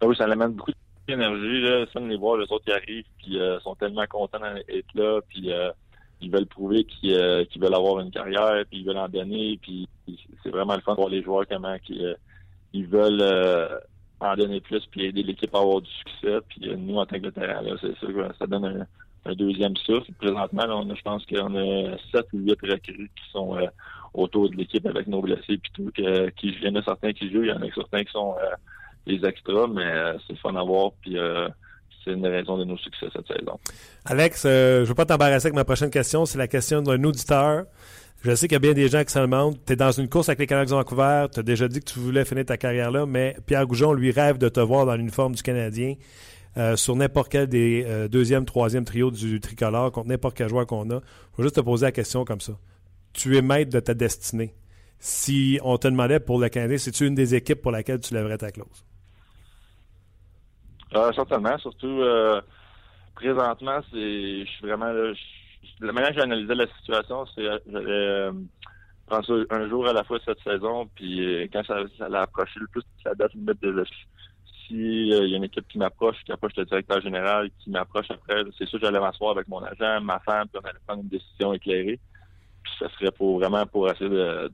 [0.01, 0.71] Ah oui, ça amène beaucoup
[1.07, 1.61] d'énergie.
[1.61, 1.85] Là.
[1.93, 5.51] Ça, de les voir, les autres qui arrivent, puis sont tellement contents d'être là, puis
[6.21, 7.13] ils veulent prouver qu'ils
[7.59, 9.87] veulent avoir une carrière, puis ils veulent en donner, puis
[10.43, 12.15] c'est vraiment le fun de voir les joueurs comment ils,
[12.73, 13.21] ils veulent
[14.25, 16.39] en donner plus puis aider l'équipe à avoir du succès.
[16.49, 18.85] Puis euh, nous, en tant que terrain, c'est sûr que ça donne
[19.25, 20.11] un, deuxième souffle.
[20.19, 23.67] Présentement, on je pense qu'on a sept ou huit recrues qui sont euh,
[24.13, 25.91] autour de l'équipe avec nos blessés puis tout.
[25.95, 28.11] Que, qui, il y en a certains qui jouent, il y en a certains qui
[28.11, 28.55] sont euh,
[29.07, 30.91] des extras, mais c'est fun à voir.
[31.01, 31.17] Puis
[32.03, 33.59] c'est une raison de nos succès cette saison.
[34.05, 36.25] Alex, je ne veux pas t'embarrasser avec ma prochaine question.
[36.25, 37.63] C'est la question d'un auditeur.
[38.23, 39.57] Je sais qu'il y a bien des gens qui se demandent.
[39.65, 41.25] Tu es dans une course avec les Canucks de Vancouver.
[41.33, 44.11] Tu as déjà dit que tu voulais finir ta carrière là, mais Pierre Goujon, lui,
[44.11, 45.95] rêve de te voir dans l'uniforme du Canadien
[46.55, 50.65] euh, sur n'importe quel des euh, deuxième, troisième trio du tricolore contre n'importe quel joueur
[50.65, 51.01] qu'on a.
[51.33, 52.53] Je vais juste te poser la question comme ça.
[53.11, 54.53] Tu es maître de ta destinée.
[54.99, 58.37] Si on te demandait pour le Canadien, c'est-tu une des équipes pour laquelle tu lèverais
[58.37, 58.85] ta clause?
[60.95, 62.01] Euh, certainement, surtout
[63.15, 64.93] présentement, c'est je suis vraiment
[65.79, 68.29] la manière que j'ai analysé la situation, c'est j'allais
[69.05, 72.67] prendre ça un jour à la fois cette saison, puis quand ça, ça approcher le
[72.67, 73.85] plus la date limite de
[74.67, 78.09] s'il euh, y a une équipe qui m'approche, qui approche le directeur général, qui m'approche
[78.09, 81.03] après, c'est sûr que j'allais m'asseoir avec mon agent, ma femme, puis on allait prendre
[81.03, 81.99] une décision éclairée.
[82.63, 84.51] Puis ça serait pour vraiment pour essayer de,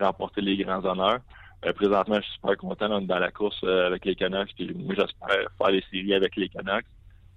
[0.00, 1.20] remporter les grands honneurs.
[1.64, 4.54] Euh, présentement, je suis super content d'être dans la course euh, avec les Canucks.
[4.54, 6.86] Puis moi, j'espère faire les séries avec les Canucks.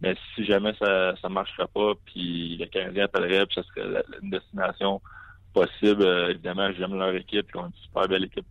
[0.01, 4.29] Mais si jamais ça ne marcherait pas, puis les Canadiens appelleraient, puis ça serait une
[4.29, 5.01] destination
[5.53, 7.47] possible, évidemment, j'aime leur équipe.
[7.53, 8.45] Ils ont une super belle équipe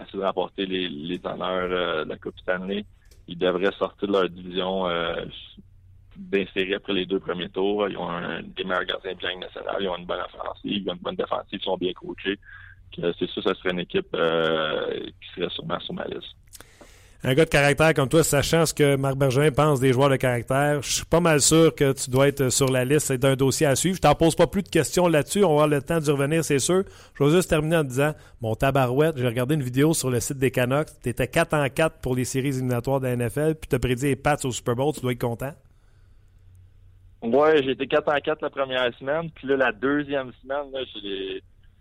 [0.00, 2.84] essayer de remporter les, les honneurs euh, de la Coupe Stanley.
[3.28, 5.24] Ils devraient sortir de leur division euh,
[6.16, 7.88] d'insérer après les deux premiers tours.
[7.88, 11.00] Ils ont un des meilleurs gardiens de ils ont une bonne offensive, ils ont une
[11.00, 12.38] bonne défensive, ils sont bien coachés.
[12.94, 16.36] C'est sûr, ça serait une équipe euh, qui serait sûrement sur ma liste
[17.26, 20.16] un gars de caractère comme toi, sachant ce que Marc Bergevin pense des joueurs de
[20.16, 23.66] caractère, je suis pas mal sûr que tu dois être sur la liste d'un dossier
[23.66, 23.96] à suivre.
[23.96, 25.42] Je t'en pose pas plus de questions là-dessus.
[25.42, 26.84] On va avoir le temps d'y revenir, c'est sûr.
[27.14, 28.12] Je vais juste terminer en disant,
[28.42, 30.88] mon tabarouette, j'ai regardé une vidéo sur le site des Canucks.
[31.02, 33.78] Tu étais 4 en 4 pour les séries éliminatoires de la NFL, puis tu as
[33.78, 34.92] prédit les Pats au Super Bowl.
[34.92, 35.54] Tu dois être content.
[37.22, 39.30] Ouais, j'ai été 4 en 4 la première semaine.
[39.34, 40.66] Puis là, la deuxième semaine,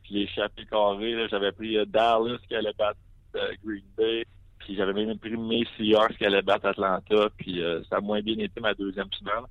[0.10, 1.28] j'ai échappé carré.
[1.30, 3.00] J'avais pris euh, Dallas qui allait battre
[3.36, 4.24] euh, Green Bay.
[4.64, 7.30] Puis j'avais même pris mes Seahawks qui allaient battre Atlanta.
[7.38, 9.44] Puis euh, ça a moins bien été ma deuxième semaine.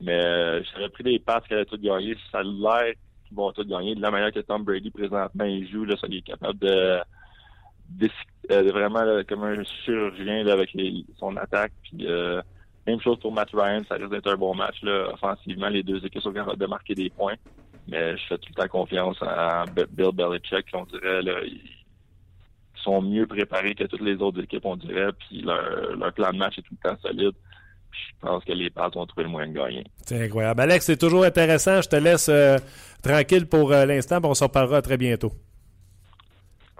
[0.00, 2.16] Mais euh, j'avais pris des passes qui allaient tout gagner.
[2.30, 2.94] Ça a l'air
[3.26, 3.94] qu'ils vont tout gagner.
[3.94, 6.98] De la manière que Tom Brady présentement il joue, là, ça, il est capable de,
[7.90, 10.76] de, vraiment comme un chirurgien avec
[11.18, 11.72] son attaque.
[11.82, 12.40] Puis euh,
[12.86, 15.68] même chose pour Matt Ryan, ça risque d'être un bon match là, offensivement.
[15.68, 17.36] Les deux équipes sont capables de marquer des points.
[17.88, 20.66] Mais je fais tout le temps confiance à Bill Belichick.
[20.74, 21.40] On dirait là,
[22.82, 26.58] sont mieux préparés que toutes les autres équipes, on dirait, puis leur, plan de match
[26.58, 27.32] est tout le temps solide.
[27.90, 29.84] je pense que les Pats ont trouvé le moyen de gagner.
[30.04, 30.60] C'est incroyable.
[30.60, 31.82] Alex, c'est toujours intéressant.
[31.82, 32.58] Je te laisse euh,
[33.02, 35.32] tranquille pour euh, l'instant, on se reparlera très bientôt.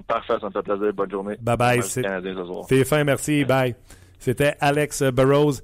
[0.06, 0.92] Parfait, ça me fait plaisir.
[0.92, 1.36] Bonne journée.
[1.40, 1.82] Bye bye.
[1.82, 3.44] C'est fin, merci.
[3.44, 3.74] Bye.
[4.18, 5.60] C'était Alex Burrows.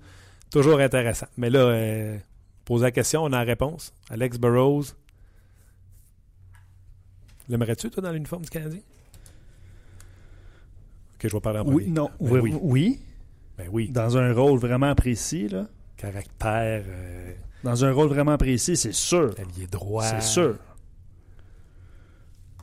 [0.52, 1.26] Toujours intéressant.
[1.36, 2.16] Mais là, euh,
[2.64, 3.92] pose la question, on a la réponse.
[4.08, 4.84] Alex Burrows.
[7.48, 8.80] L'aimerais-tu, toi, dans l'uniforme du Canadien?
[11.18, 13.00] Que je vais parler en oui, Non, ben oui, oui.
[13.56, 13.88] Ben oui.
[13.88, 15.66] Dans un rôle vraiment précis, là.
[15.96, 16.84] Caractère.
[16.86, 17.32] Euh,
[17.64, 19.34] dans un rôle vraiment précis, c'est sûr.
[19.38, 20.04] est droit.
[20.04, 20.56] C'est sûr.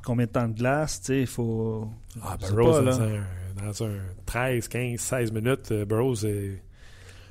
[0.05, 1.87] Combien de temps de glace, tu sais, il faut.
[2.21, 3.25] Ah, Burroughs, dans, un,
[3.55, 6.61] dans, un, 13, 15, 16 minutes, euh, Burroughs est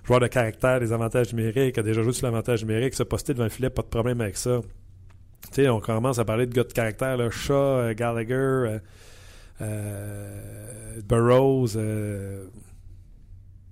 [0.05, 3.45] joueur de caractère, des avantages numériques, a déjà joué sur l'avantage numérique, se poster devant
[3.45, 4.61] le filet, pas de problème avec ça.
[5.53, 8.81] Tu sais, on commence à parler de gars de caractère, là, Shaw, euh, Gallagher,
[11.03, 11.77] Burroughs.
[11.77, 12.47] Euh,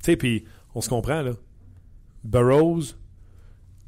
[0.03, 1.33] tu sais, puis on se comprend, là.
[2.25, 2.97] Burroughs,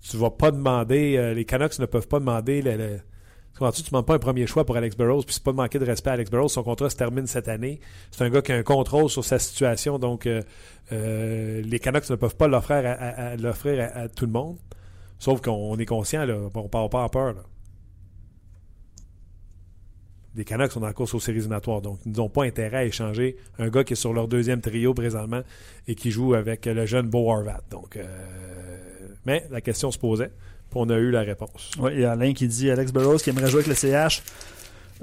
[0.00, 1.16] tu vas pas demander.
[1.16, 2.62] Euh, les Canucks ne peuvent pas demander.
[2.62, 2.98] Le,
[3.54, 5.78] tu ne demandes pas un premier choix pour Alex Burroughs, puis c'est pas de manquer
[5.78, 6.48] de respect à Alex Burroughs.
[6.48, 7.80] Son contrat se termine cette année.
[8.10, 10.26] C'est un gars qui a un contrôle sur sa situation, donc
[10.90, 12.82] les Canucks ne peuvent pas l'offrir
[13.94, 14.56] à, tout le monde.
[15.18, 17.34] Sauf qu'on est conscient, là, on ne part pas en peur.
[17.34, 17.42] Là
[20.34, 21.82] les Canucks sont dans la course aux séries éliminatoires.
[21.82, 24.94] Donc, ils n'ont pas intérêt à échanger un gars qui est sur leur deuxième trio
[24.94, 25.42] présentement
[25.86, 27.60] et qui joue avec le jeune Beau Harvat.
[27.70, 28.04] Donc, euh,
[29.26, 30.30] mais la question se posait.
[30.70, 31.70] Puis on a eu la réponse.
[31.78, 34.22] Oui, il y a Alain qui dit Alex Burroughs qui aimerait jouer avec le CH.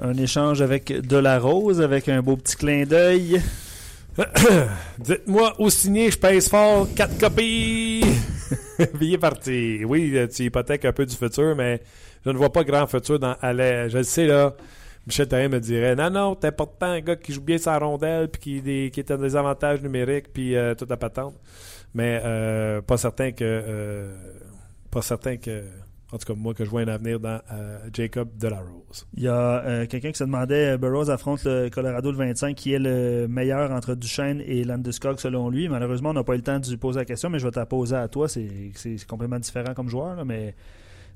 [0.00, 3.40] Un échange avec De La Rose, avec un beau petit clin d'œil.
[4.98, 8.02] Dites-moi, au signé, je pèse fort, quatre copies.
[8.98, 9.84] Billet parti.
[9.84, 11.80] Oui, tu hypothèques un peu du futur, mais
[12.24, 13.86] je ne vois pas grand futur dans aller.
[13.90, 14.54] Je le sais, là.
[15.06, 18.28] Michel Therrien me dirait Non, non, t'es important un gars qui joue bien sa rondelle,
[18.28, 21.34] puis qui, des, qui est des avantages numériques, puis euh, toute la patente.
[21.94, 23.44] Mais euh, pas certain que.
[23.44, 24.14] Euh,
[24.90, 25.64] pas certain que.
[26.12, 27.40] En tout cas, moi, que je vois un avenir dans
[27.92, 29.06] Jacob Delarose.
[29.14, 32.80] Il y a quelqu'un qui se demandait Burroughs affronte le Colorado le 25, qui est
[32.80, 35.68] le meilleur entre Duchesne et Landeskog selon lui.
[35.68, 37.52] Malheureusement, on n'a pas eu le temps de lui poser la question, mais je vais
[37.52, 38.26] te la poser à toi.
[38.28, 38.72] C'est
[39.06, 40.56] complètement différent comme joueur, mais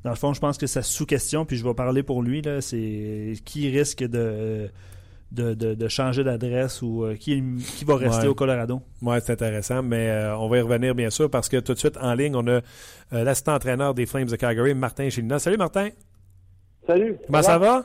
[0.05, 3.33] dans le fond, je pense que c'est sous-question, puis je vais parler pour lui, c'est
[3.45, 4.71] qui risque de,
[5.33, 7.43] de, changer d'adresse ou euh, qui,
[7.77, 8.83] qui va rester au Colorado.
[9.01, 11.79] Oui, c'est intéressant, mais euh, on va y revenir bien sûr parce que tout de
[11.79, 12.61] suite en ligne, on a euh,
[13.11, 15.39] l'assistant entraîneur des Flames de Calgary, Martin Chilina.
[15.39, 15.89] Salut Martin.
[16.87, 17.17] Salut.
[17.27, 17.85] Comment ça, va?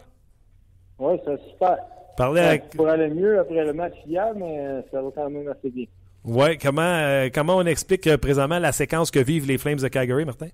[0.99, 1.77] Oui, c'est super.
[2.17, 2.63] Parler avec...
[2.63, 5.85] Ça pourrait aller mieux après le match hier, mais ça va quand même assez bien.
[6.25, 10.49] Oui, comment, comment on explique présentement la séquence que vivent les Flames de Calgary, Martin?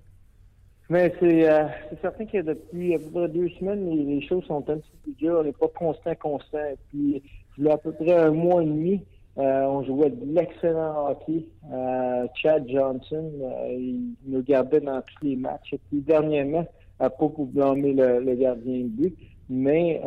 [0.88, 1.66] Mais c'est euh,
[2.00, 5.38] certain que depuis à peu près deux semaines, les, choses sont un petit peu dures.
[5.40, 6.58] On n'est pas constant, constant.
[6.88, 7.22] puis,
[7.58, 9.02] il y a à peu près un mois et demi,
[9.38, 11.44] euh, on jouait de l'excellent hockey.
[11.70, 15.74] Euh, Chad Johnson, euh, il nous gardait dans tous les matchs.
[15.74, 16.66] Et puis, dernièrement,
[16.98, 19.16] à pas pour blâmer le, gardien de but,
[19.48, 20.00] mais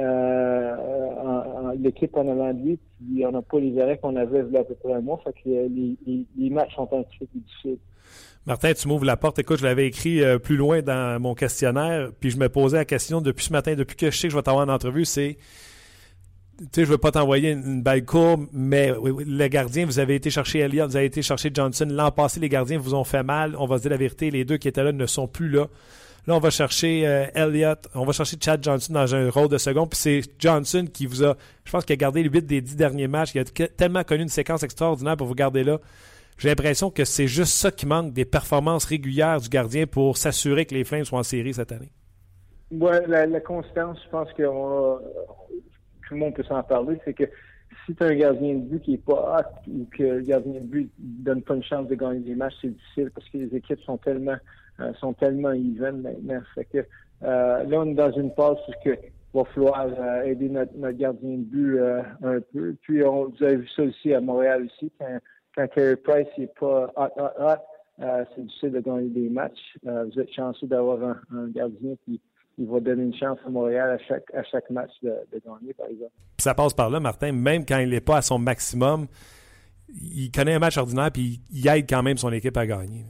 [1.77, 4.57] l'équipe en avant de lui, puis on n'a pas les arrêts qu'on avait il y
[4.57, 5.19] a à peu près un mois.
[5.23, 7.77] Fait que les, matchs sont un petit peu difficiles.
[8.45, 9.37] Martin, tu m'ouvres la porte.
[9.37, 12.85] Écoute, je l'avais écrit euh, plus loin dans mon questionnaire, puis je me posais la
[12.85, 15.37] question depuis ce matin, depuis que je sais que je vais t'avoir en entrevue, c'est
[16.59, 18.91] tu sais, je veux pas t'envoyer une, belle courbe, mais
[19.25, 21.87] les gardiens, vous avez été chercher Elliott, vous avez été chercher Johnson.
[21.89, 23.55] L'an passé, les gardiens vous ont fait mal.
[23.57, 25.67] On va se dire la vérité, les deux qui étaient là ne sont plus là.
[26.27, 29.57] Là, on va chercher euh, Elliott, on va chercher Chad Johnson dans un rôle de
[29.57, 32.61] second, puis c'est Johnson qui vous a, je pense qu'il a gardé le 8 des
[32.61, 33.33] dix derniers matchs.
[33.35, 35.79] Il a tellement connu une séquence extraordinaire pour vous garder là.
[36.37, 40.65] J'ai l'impression que c'est juste ça qui manque des performances régulières du gardien pour s'assurer
[40.65, 41.91] que les Flames soient en série cette année.
[42.71, 47.25] Oui, la, constance, je pense que tout le monde peut s'en parler, c'est que
[47.85, 50.53] si tu as un gardien de but qui n'est pas hot ou que le gardien
[50.53, 53.37] de but ne donne pas une chance de gagner des matchs, c'est difficile parce que
[53.37, 54.37] les équipes sont tellement
[54.81, 56.41] euh, sont tellement even maintenant.
[56.71, 56.79] Que
[57.23, 58.97] euh, là, on est dans une phase où il
[59.33, 61.79] va falloir euh, aider notre, gardien de but
[62.23, 62.75] un peu.
[62.81, 64.91] Puis on, vous avez vu ça aussi à Montréal aussi,
[65.55, 68.05] quand Carey Price n'est pas hot, hot, hot,
[68.35, 69.77] c'est difficile de gagner des matchs.
[69.83, 72.21] Vous êtes chanceux d'avoir un, gardien qui,
[72.57, 75.13] va donner une chance à Montréal à chaque, à chaque match de,
[75.45, 76.11] gagner, par exemple.
[76.37, 77.31] Ça passe par là, Martin.
[77.31, 79.07] Même quand il n'est pas à son maximum,
[79.89, 83.05] il connaît un match ordinaire puis il aide quand même son équipe à gagner.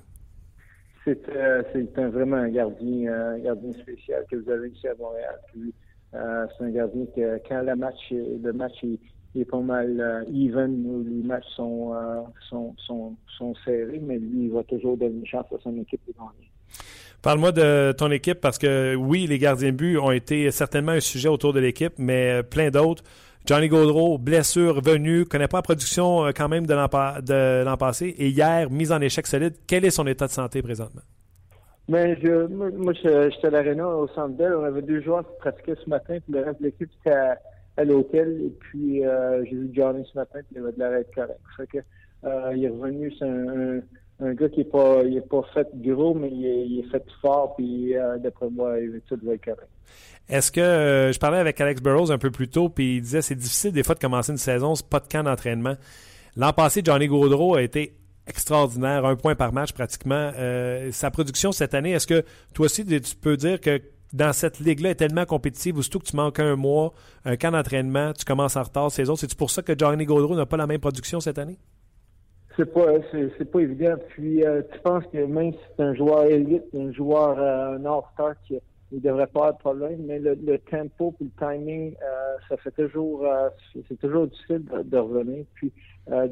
[1.74, 5.40] C'est euh, vraiment un gardien, gardien spécial que vous avez ici à Montréal.
[6.12, 8.84] c'est un gardien que quand le match, le match
[9.36, 11.06] est pas mal euh, even.
[11.08, 15.78] Les matchs euh, sont, serrés, mais lui, il va toujours donner une chance à son
[15.78, 16.52] équipe de gagner.
[17.22, 21.02] Parle-moi de ton équipe parce que oui, les gardiens de but ont été certainement un
[21.02, 23.04] sujet autour de l'équipe, mais plein d'autres.
[23.50, 28.14] Johnny Gaudreau, blessure, venu, connaît pas la production euh, quand même de l'an passé.
[28.20, 29.56] Et hier, mise en échec solide.
[29.66, 31.02] Quel est son état de santé présentement?
[31.88, 34.54] Mais ben, je, moi, j'étais à l'Arena au Centre Bell.
[34.54, 36.20] On avait deux joueurs qui pratiquaient ce matin.
[36.24, 37.18] Puis le reste de l'équipe, c'était
[37.78, 38.40] à l'hôtel.
[38.40, 41.40] Et puis, euh, j'ai vu Johnny ce matin, puis il avait de l'arrêt correct.
[41.58, 41.84] Fait
[42.26, 43.80] euh, il est revenu, c'est un,
[44.22, 47.96] gars qui est pas, il est pas fait gros, mais il est, fait fort, puis
[47.96, 49.70] euh, d'après moi, il, tout va être correct.
[50.28, 53.36] Est-ce que, je parlais avec Alex Burrows un peu plus tôt, puis il disait c'est
[53.36, 55.76] difficile des fois de commencer une saison, c'est pas de camp d'entraînement.
[56.36, 57.96] L'an passé, Johnny Gaudreau a été
[58.28, 60.32] extraordinaire, un point par match pratiquement.
[60.92, 63.82] sa production cette année, est-ce que toi aussi tu peux dire que
[64.14, 66.94] dans cette ligue-là est tellement compétitive, surtout que tu manques un mois,
[67.26, 69.22] un camp d'entraînement, tu commences en retard, ces autres?
[69.22, 71.58] C'est pour ça que Johnny Gaudreau n'a pas la même production cette année?
[72.60, 73.96] C'est pas c'est, pas évident.
[74.10, 77.86] Puis euh, tu penses que même si c'est un joueur élite, un joueur euh, un
[77.86, 78.36] all-star
[78.92, 82.72] il devrait pas avoir de problème, mais le, tempo et le timing, euh, ça fait
[82.72, 83.26] toujours
[83.88, 85.46] c'est toujours difficile de, revenir.
[85.54, 85.72] Puis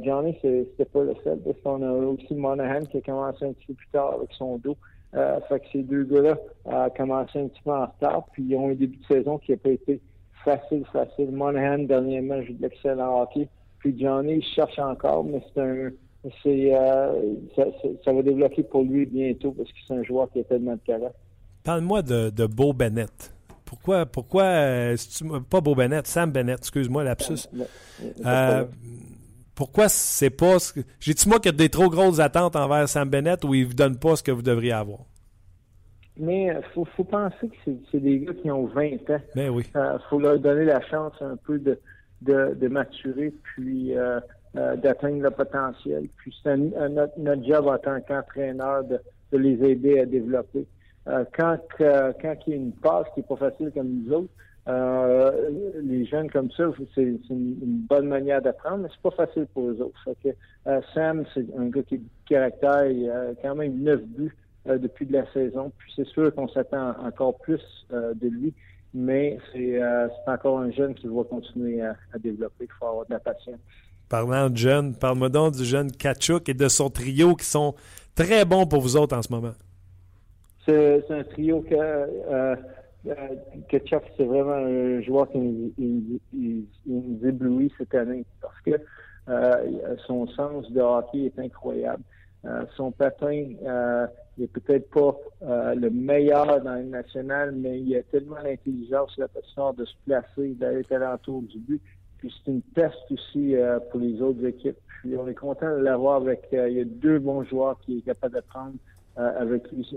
[0.04, 3.68] Johnny, c'était pas le seul, parce qu'on a aussi Monahan qui a commencé un petit
[3.68, 4.76] peu plus tard avec son dos.
[5.14, 8.56] Euh, fait que ces deux gars-là ont commencé un petit peu en retard, puis ils
[8.56, 10.02] ont un début de saison qui n'a pas été
[10.44, 11.32] facile, facile.
[11.32, 13.48] Monahan, dernièrement, joue de l'excellent hockey.
[13.80, 15.90] Puis Johnny, il cherche encore, mais c'est un.
[16.44, 20.44] C'est, euh, ça, va débloquer pour lui bientôt parce que c'est un joueur qui a
[20.44, 21.14] tellement de talent.
[21.64, 23.34] Parle-moi de, de Beau Bennett.
[23.66, 24.96] Pourquoi, pourquoi euh,
[25.50, 27.50] pas Beau Bennett, Sam Bennett, excuse-moi, lapsus.
[28.26, 28.66] Euh,
[29.54, 30.58] pourquoi c'est pas.
[31.00, 33.68] J'ai-tu moi qu'il y a des trop grosses attentes envers Sam Bennett ou il ne
[33.68, 35.00] vous donne pas ce que vous devriez avoir?
[36.16, 39.22] Mais il euh, faut, penser que c'est des gars qui ont 20 ans.
[39.36, 39.64] Mais ben oui.
[39.74, 41.78] Il euh, faut leur donner la chance un peu de,
[42.22, 43.94] de, maturer puis
[44.56, 46.08] euh, d'atteindre le potentiel.
[46.18, 49.00] Puis c'est notre, job en tant qu'entraîneur de,
[49.32, 50.66] de, les aider à développer.
[51.06, 54.30] quand, quand il y a une passe qui n'est pas facile comme nous autres,
[54.68, 55.50] euh,
[55.82, 59.82] les jeunes comme ça, c'est une, bonne manière d'apprendre, mais c'est pas facile pour eux
[59.82, 60.10] autres.
[60.68, 64.36] euh, Sam, c'est un gars qui est caractère, il a quand même neuf buts
[64.68, 65.72] euh, depuis de la saison.
[65.78, 68.54] Puis c'est sûr qu'on s'attend encore plus de lui,
[68.94, 69.80] mais c'est
[70.28, 72.66] encore un jeune qui va continuer à, développer.
[72.66, 73.60] Il faut avoir de la patience.
[74.10, 77.76] Parlant de jeunes, parle-moi donc du jeune Kachuk et de son trio qui sont
[78.16, 79.54] très bons pour vous autres en ce moment.
[80.66, 82.56] C'est un trio que
[83.70, 86.68] Ketchup, c'est vraiment un joueur qui nous,
[87.26, 88.72] éblouit cette année parce que
[89.30, 92.04] euh, son sens de hockey est incroyable.
[92.76, 93.50] son patin
[94.38, 95.16] n'est peut-être pas
[95.76, 100.54] le meilleur dans le national, mais il a tellement l'intelligence la façon de se placer,
[100.56, 101.82] d'aller à l'entour du but.
[102.18, 103.56] Puis c'est une test aussi
[103.92, 104.78] pour les autres équipes.
[105.02, 106.48] Puis on est content de l'avoir avec.
[106.52, 108.74] il y a deux bons joueurs qui est capable de prendre
[109.16, 109.96] avec lui.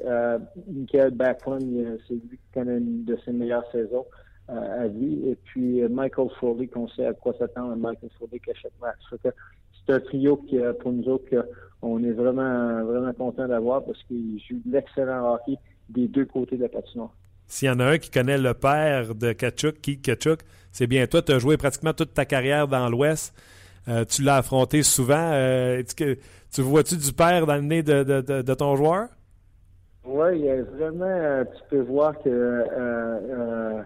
[0.68, 4.06] Michael Backlund, c'est lui qui connaît une de ses meilleures saisons
[4.48, 5.28] à vie.
[5.28, 8.98] Et puis Michael Foley, qu'on sait à quoi s'attendre Michael Foley qui chaque match.
[9.86, 11.24] C'est un trio qui, pour nous autres,
[11.82, 15.56] on est vraiment, vraiment content d'avoir parce qu'il joue de l'excellent hockey
[15.88, 17.14] des deux côtés de la patinoire.
[17.50, 20.38] S'il y en a un qui connaît le père de Kachuk, Keith Kachuk,
[20.70, 21.20] c'est bien toi.
[21.20, 23.34] Tu as joué pratiquement toute ta carrière dans l'Ouest.
[23.88, 25.32] Euh, tu l'as affronté souvent.
[25.32, 26.16] Euh, tu,
[26.52, 29.08] tu vois-tu du père dans le nez de, de, de, ton joueur?
[30.04, 30.46] Oui,
[30.76, 33.82] vraiment, euh, tu peux voir que,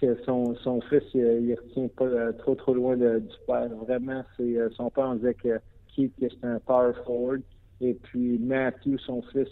[0.00, 3.68] que son, son fils, il, ne retient pas trop trop loin du père.
[3.86, 5.60] Vraiment, c'est son père on disait que
[5.94, 7.42] Keith, que c'est un power forward.
[7.82, 9.48] Et puis Matthew, son fils,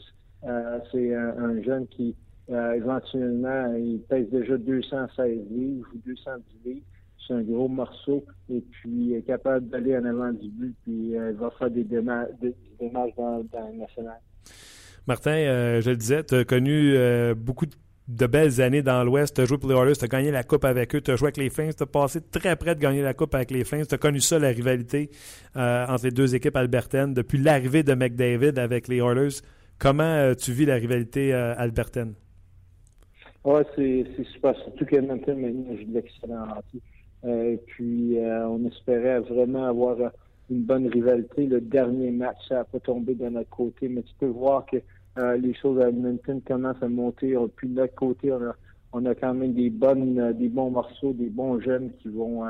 [0.91, 2.17] c'est un, jeune qui,
[2.53, 6.87] éventuellement, il pèse déjà 216 livres ou 210 livres
[7.27, 11.17] c'est un gros morceau et puis il est capable d'aller en avant du but puis
[11.17, 12.31] euh, il va faire des démarches,
[13.17, 14.19] dans, le national.
[15.07, 19.37] Martin, euh, je le disais, tu as connu euh, beaucoup de belles années dans l'Ouest.
[19.37, 21.17] Tu as joué pour les Oilers, tu as gagné la Coupe avec eux, tu as
[21.17, 23.65] joué avec les Flames, tu as passé très près de gagner la Coupe avec les
[23.65, 23.87] Flames.
[23.87, 25.11] Tu as connu ça, la rivalité
[25.55, 29.41] entre les deux équipes albertaines depuis l'arrivée de McDavid avec les Oilers.
[29.79, 32.15] Comment tu vis la rivalité albertaine?
[33.45, 34.57] Oui, c'est super.
[34.57, 35.35] Surtout que maintenant,
[35.77, 36.79] j'ai de l'excellent hockey.
[37.25, 39.97] Euh, puis euh, on espérait vraiment avoir
[40.51, 41.47] une bonne rivalité.
[41.47, 44.77] Le dernier match, ça n'a pas tombé de notre côté, mais tu peux voir que
[45.19, 47.37] euh, les choses à Edmonton commencent à monter.
[47.57, 48.55] Puis de notre côté, on a,
[48.93, 52.45] on a quand même des bonnes, des bons morceaux, des bons jeunes qui vont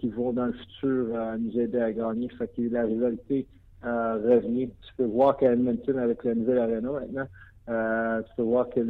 [0.00, 2.28] qui vont dans le futur nous aider à gagner.
[2.30, 3.46] Fait que la rivalité
[3.82, 4.68] revient.
[4.82, 8.80] Tu peux voir qu'à Edmonton, avec la nouvelle arena maintenant, tu peux voir que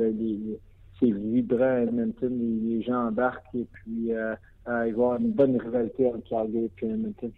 [1.01, 2.33] c'est vibrant à Edmonton,
[2.65, 4.35] les, gens embarquent et puis euh,
[4.67, 7.31] il va y avoir une bonne rivalité entre Calgary et Edmonton.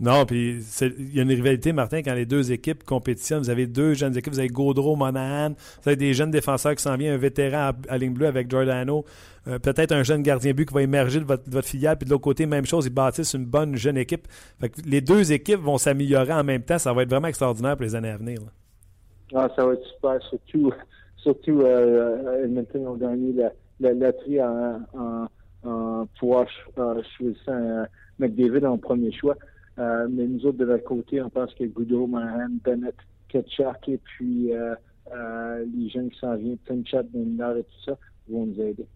[0.00, 3.42] Non, puis il y a une rivalité, Martin, quand les deux équipes compétitionnent.
[3.42, 6.82] Vous avez deux jeunes équipes, vous avez Gaudreau, Monahan, vous avez des jeunes défenseurs qui
[6.82, 9.04] s'en viennent, un vétéran à, ligne bleue avec Giordano,
[9.46, 12.24] euh, peut-être un jeune gardien but qui va émerger de votre, filiale, puis de l'autre
[12.24, 14.26] côté, même chose, ils bâtissent une bonne jeune équipe.
[14.84, 17.94] les deux équipes vont s'améliorer en même temps, ça va être vraiment extraordinaire pour les
[17.94, 18.40] années à venir.
[19.32, 20.72] Ah, ça va être super, surtout,
[21.24, 23.34] surtout euh, Edmonton ont gagné
[23.80, 24.12] la, la
[25.66, 26.46] en pouvoir
[27.16, 27.86] choisir un
[28.18, 29.36] McDavid en premier choix.
[29.78, 32.94] Euh, mais nous autres, de notre côté, on pense que Goudreau, Mahan, Bennett,
[33.28, 34.74] Ketchak et puis euh,
[35.12, 37.98] euh, les jeunes qui s'en viennent, Tinchat, Bernard et tout ça,
[38.28, 38.86] vont nous aider.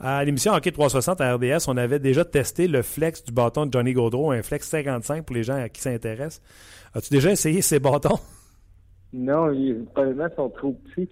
[0.00, 3.72] À l'émission Hockey 360 à RDS, on avait déjà testé le flex du bâton de
[3.72, 6.42] Johnny Gaudreau, un flex 55 pour les gens à qui s'intéressent.
[6.94, 8.18] As-tu déjà essayé ces bâtons?
[9.12, 11.08] Non, les probablement sont trop petits.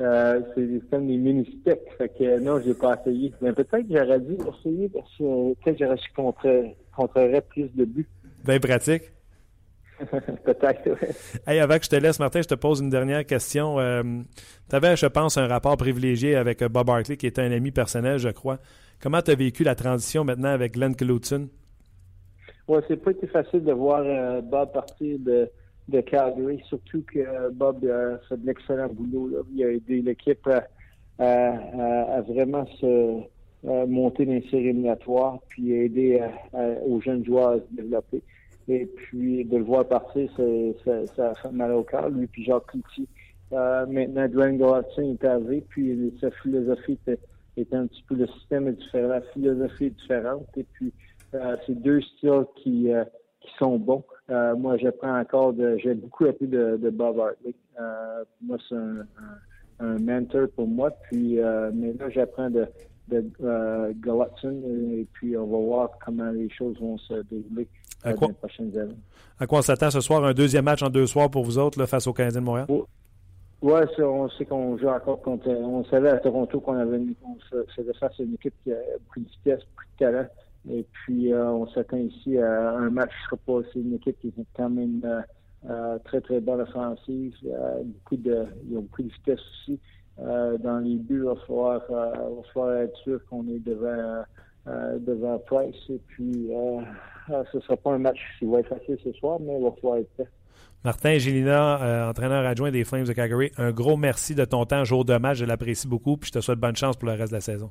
[0.00, 1.92] Euh, c'est comme des mini-steaks.
[1.98, 3.32] Fait que non, j'ai pas essayé.
[3.40, 6.10] Mais peut-être que j'aurais dû essayer parce que euh, peut-être que j'aurais su
[6.96, 8.08] contrerait plus de buts.
[8.44, 9.12] Bien pratique.
[10.44, 11.08] peut-être, oui.
[11.46, 13.78] Hey, avant que je te laisse, Martin, je te pose une dernière question.
[13.78, 14.02] Euh,
[14.68, 18.18] tu avais, je pense, un rapport privilégié avec Bob Hartley, qui était un ami personnel,
[18.18, 18.58] je crois.
[19.00, 21.48] Comment tu as vécu la transition maintenant avec Glenn Clouton?
[22.66, 24.02] Oui, c'est pas été facile de voir
[24.42, 25.48] Bob partir de
[25.88, 29.44] de Calgary, surtout que Bob a fait de l'excellent boulot.
[29.54, 30.48] Il a aidé l'équipe
[31.18, 33.20] à, vraiment se
[33.86, 36.20] monter dans les séries éliminatoires, puis aider
[36.86, 38.22] aux jeunes joueurs à se développer.
[38.66, 40.30] Et puis de le voir partir,
[40.84, 43.06] ça, ça fait mal au cœur, lui puis Jacques Cloutier.
[43.52, 46.98] Euh, maintenant, Dwayne Gordon est arrivé, puis sa philosophie
[47.56, 50.92] était, un petit peu, le système est différent, la philosophie est différente, et puis
[51.34, 53.04] euh, c'est deux styles qui, euh,
[53.40, 54.04] qui sont bons.
[54.30, 55.76] Euh, moi, j'apprends encore de.
[55.78, 57.54] J'ai beaucoup appris de, de Bob Hartley.
[57.78, 59.06] Euh, moi, c'est un,
[59.80, 60.90] un, mentor pour moi.
[61.10, 62.66] Puis, euh, mais là, j'apprends de,
[63.08, 67.68] de euh, et puis on va voir comment les choses vont se dérouler
[68.02, 68.96] dans les prochaines années.
[69.38, 70.24] À quoi on s'attend ce soir?
[70.24, 72.66] Un deuxième match en deux soirs pour vous autres là, face aux Canadiens de Montréal?
[72.70, 75.48] Oui, on sait qu'on joue encore contre.
[75.48, 79.20] On savait à Toronto qu'on avait on faisait face à une équipe qui a beaucoup
[79.20, 80.28] de vitesse, beaucoup de talent.
[80.70, 83.68] Et puis, euh, on s'attend ici à un match qui sera pas.
[83.72, 85.20] C'est une équipe qui est quand même euh,
[85.68, 87.34] euh, très, très bonne offensive.
[87.42, 89.78] beaucoup de, ils ont beaucoup de vitesse aussi.
[90.18, 92.12] dans les buts, il va falloir, va
[92.52, 94.24] falloir être sûr qu'on est devant,
[94.66, 95.76] devant Price.
[95.90, 96.50] Et puis,
[97.28, 99.72] ce ne sera pas un match qui va être facile ce soir, mais il va
[99.72, 100.28] falloir être prêt.
[100.82, 105.04] Martin Gélina, entraîneur adjoint des Flames de Calgary, un gros merci de ton temps jour
[105.04, 105.38] de match.
[105.38, 106.16] Je l'apprécie beaucoup.
[106.16, 107.70] Puis je te souhaite bonne chance pour le reste de la saison.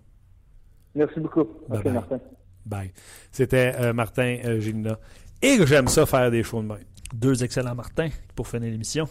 [0.96, 1.48] Merci beaucoup.
[1.70, 2.20] Martin.
[2.66, 2.92] Bye.
[3.32, 4.96] C'était euh, Martin euh.
[5.42, 6.78] Et j'aime ça faire des shows de main.
[7.14, 9.08] Deux excellents Martin pour finir l'émission.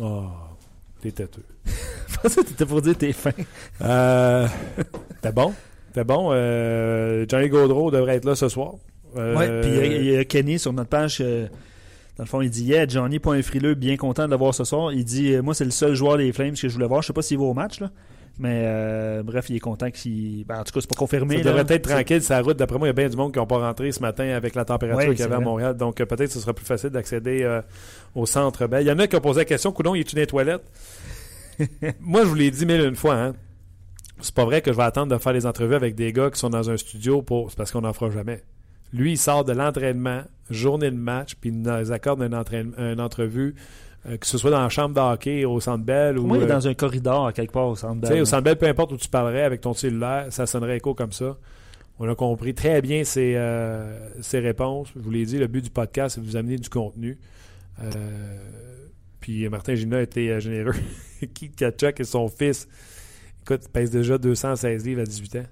[0.00, 0.26] Oh,
[1.00, 1.44] t'es têteux.
[2.08, 3.32] Je pensais que t'étais pour dire t'es fin.
[3.82, 4.46] Euh,
[5.20, 5.52] T'es bon?
[5.92, 6.30] T'es bon?
[6.32, 8.74] Euh, Johnny Gaudreau devrait être là ce soir.
[9.14, 11.20] Ouais, puis il y y, a Kenny sur notre page.
[11.20, 14.64] dans le fond, il dit Yeah, Johnny, point frileux, bien content de le voir ce
[14.64, 14.92] soir.
[14.92, 17.02] Il dit Moi, c'est le seul joueur des Flames que je voulais voir.
[17.02, 17.90] Je sais pas s'il va au match, là.
[18.38, 20.44] Mais euh, bref, il est content qu'il.
[20.44, 21.38] ben, en tout cas, c'est pas confirmé.
[21.38, 21.62] Ça là.
[21.62, 22.56] devrait être tranquille, sa route.
[22.56, 24.56] D'après moi, il y a bien du monde qui n'ont pas rentré ce matin avec
[24.56, 25.40] la température Ouais, qu'il y avait à.
[25.40, 25.76] Montréal.
[25.76, 27.62] Donc, euh, peut-être que ce sera plus facile d'accéder euh,
[28.14, 28.68] au centre.
[28.80, 30.64] Il y en a qui ont posé la question Coudon, il est une des toilettes?
[32.00, 33.14] Moi, je vous l'ai dit mille et une fois.
[33.14, 33.34] Hein.
[34.20, 36.38] C'est pas vrai que je vais attendre de faire des entrevues avec des gars qui
[36.38, 37.50] sont dans un studio pour.
[37.50, 38.42] C'est parce qu'on n'en fera jamais.
[38.92, 43.54] Lui, il sort de l'entraînement, journée de match, puis il nous accorde une entrevue,
[44.06, 46.34] euh, que ce soit dans la chambre de hockey, au centre Bell ou.
[46.34, 48.22] Est euh, dans un corridor quelque part au centre tu sais, Bell.
[48.22, 51.12] au Centre Bell, peu importe où tu parlerais avec ton cellulaire, ça sonnerait écho comme
[51.12, 51.36] ça.
[51.98, 54.88] On a compris très bien ses, euh, ses réponses.
[54.96, 57.18] Je vous l'ai dit, le but du podcast, c'est de vous amener du contenu.
[57.82, 58.38] Euh,
[59.20, 60.74] puis Martin Gina a été généreux.
[61.34, 62.68] Keith Kachuk et son fils,
[63.42, 65.44] écoute, pèse déjà 216 livres à 18 ans.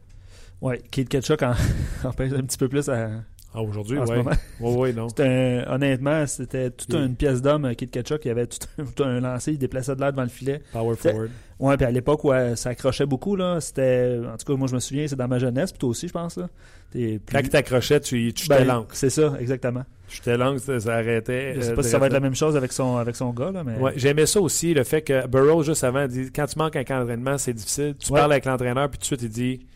[0.62, 1.55] Ouais, Kate Ketchuk en,
[2.05, 3.11] en pèse un petit peu plus à,
[3.55, 4.16] Ah, aujourd'hui, oui.
[4.61, 5.09] Oui, oui, non.
[5.18, 8.24] Un- honnêtement, c'était toute une pièce d'homme, euh, Kate Ketchuk.
[8.24, 10.62] Il avait tout, un- tout un lancé, il déplaçait de l'air devant le filet.
[10.72, 11.30] Power forward.
[11.59, 14.18] Ouais, puis à l'époque euh, ça accrochait beaucoup, là, c'était.
[14.26, 16.12] En tout cas, moi, je me souviens, c'est dans ma jeunesse, puis toi aussi, je
[16.12, 16.36] pense.
[16.36, 16.48] Là.
[16.90, 18.88] Plus- Quand il t'accrochait, tu, tu Ben, jetais l'encre.
[18.94, 19.84] C'est ça, exactement.
[20.09, 21.55] Tu jetais l'encre, ça, ça arrêtait.
[21.57, 23.30] Je sais euh, pas si ça va être la même chose avec son, avec son
[23.32, 23.76] gars, là, mais.
[23.76, 26.84] Ouais, j'aimais ça aussi, le fait que Burrow, juste avant, dit quand tu manques un
[26.84, 27.94] camp d'entraînement, c'est difficile.
[27.98, 28.18] Tu Ouais.
[28.18, 29.66] parles avec l'entraîneur, puis tout de suite, il dit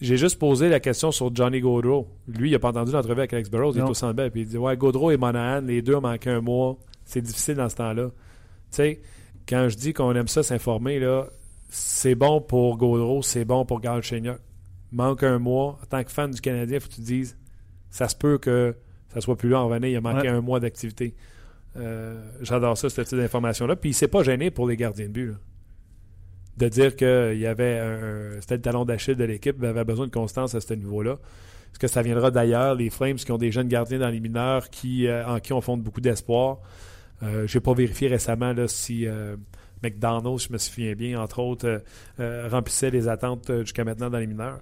[0.00, 2.08] J'ai juste posé la question sur Johnny Gaudreau.
[2.26, 4.46] Lui, il n'a pas entendu l'entrevue avec Alex Burrows, il est au centre puis il
[4.48, 6.78] dit Ouais, Gaudreau et Monahan, les deux ont manqué un mois.
[7.04, 8.06] C'est difficile dans ce temps-là.
[8.06, 8.12] Tu
[8.70, 9.00] sais,
[9.48, 11.26] quand je dis qu'on aime ça s'informer, là,
[11.68, 14.38] c'est bon pour Gaudreau, c'est bon pour Galchenyuk.
[14.92, 15.78] Manque un mois.
[15.82, 17.36] En tant que fan du Canadien, il faut que tu te dises
[17.90, 18.74] Ça se peut que
[19.12, 20.28] ça soit plus long en revenir, il a manqué Ouais.
[20.28, 21.14] un mois d'activité.
[21.76, 23.76] Euh, J'adore ça, ce type d'information-là.
[23.76, 25.26] Puis il s'est pas gêné pour les gardiens de but.
[25.28, 25.34] là.
[26.60, 28.40] De dire qu'il y avait un.
[28.40, 31.12] C'était le talon d'Achille de l'équipe, il avait besoin de constance à ce niveau-là.
[31.72, 34.68] Est-ce que ça viendra d'ailleurs, les Flames qui ont des jeunes gardiens dans les mineurs
[34.70, 36.58] qui, euh, en qui on fonde beaucoup d'espoir?
[37.22, 39.36] Euh, Je n'ai pas vérifié récemment là, si euh,
[39.82, 41.78] McDonald's, je me souviens bien, entre autres, euh,
[42.20, 44.60] euh, remplissait les attentes euh, jusqu'à maintenant dans les mineurs.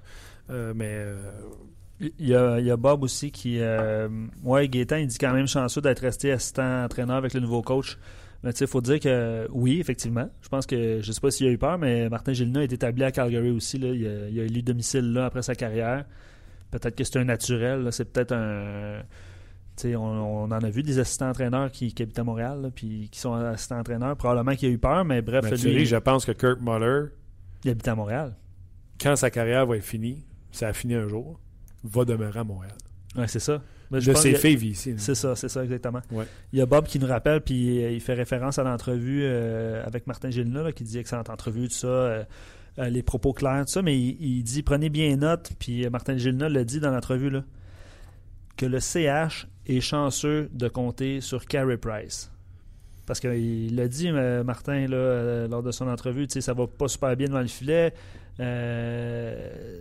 [0.50, 1.16] Euh, mais euh,
[2.00, 3.58] Il y, a, il y a Bob aussi qui.
[3.58, 4.08] Euh,
[4.44, 7.98] ouais, il dit quand même chanceux d'être resté assistant entraîneur avec le nouveau coach.
[8.42, 10.30] Mais tu sais, il faut dire que oui, effectivement.
[10.42, 13.02] Je pense que, je sais pas s'il a eu peur, mais Martin Gilina est établi
[13.02, 13.78] à Calgary aussi.
[13.78, 13.88] Là.
[13.88, 16.04] Il, a, il a élu domicile là après sa carrière.
[16.70, 17.88] Peut-être que c'est un naturel.
[17.90, 19.00] C'est peut-être un.
[19.76, 22.62] Tu sais, on, on en a vu des assistants entraîneurs qui, qui habitent à Montréal,
[22.62, 24.16] là, puis qui sont assistants entraîneurs.
[24.16, 27.06] Probablement qu'il a eu peur, mais bref, tu lui, je pense que Kirk Muller,
[27.64, 28.36] il habite à Montréal.
[29.00, 31.40] quand sa carrière va être finie, ça a fini un jour,
[31.84, 32.74] va demeurer à Montréal.
[33.16, 33.62] Ouais, c'est ça.
[33.90, 34.94] Mais De ses filles ici.
[34.98, 36.00] C'est ça, c'est ça, exactement.
[36.10, 36.26] Ouais.
[36.52, 39.82] Il y a Bob qui nous rappelle, puis euh, il fait référence à l'entrevue euh,
[39.84, 42.24] avec Martin Gélina, là, qui dit excellente entrevue, tout ça, euh,
[42.76, 46.48] les propos clairs, tout ça, mais il, il dit prenez bien note, puis Martin Gélina
[46.48, 47.44] l'a dit dans l'entrevue, là,
[48.56, 52.30] que le CH est chanceux de compter sur Carey Price.
[53.06, 56.88] Parce qu'il l'a dit, Martin, là, lors de son entrevue, tu sais, ça va pas
[56.88, 57.94] super bien devant le filet.
[58.40, 59.80] Euh,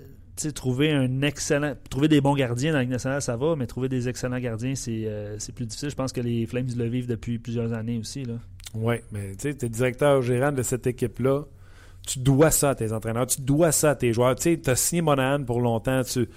[0.54, 1.74] trouver un excellent.
[1.90, 4.76] Trouver des bons gardiens dans la Ligue nationale, ça va, mais trouver des excellents gardiens,
[4.76, 5.90] c'est euh, plus difficile.
[5.90, 8.24] Je pense que les Flames le vivent depuis plusieurs années aussi.
[8.74, 11.46] Oui, mais tu es directeur gérant de cette équipe-là.
[12.06, 14.36] Tu dois ça à tes entraîneurs, tu dois ça à tes joueurs.
[14.36, 16.28] Tu as signé Monahan pour longtemps, tu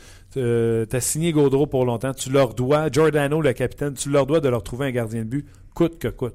[0.41, 4.49] as signé Gaudreau pour longtemps, tu leur dois, Giordano, le capitaine, tu leur dois de
[4.49, 6.35] leur trouver un gardien de but, coûte que coûte.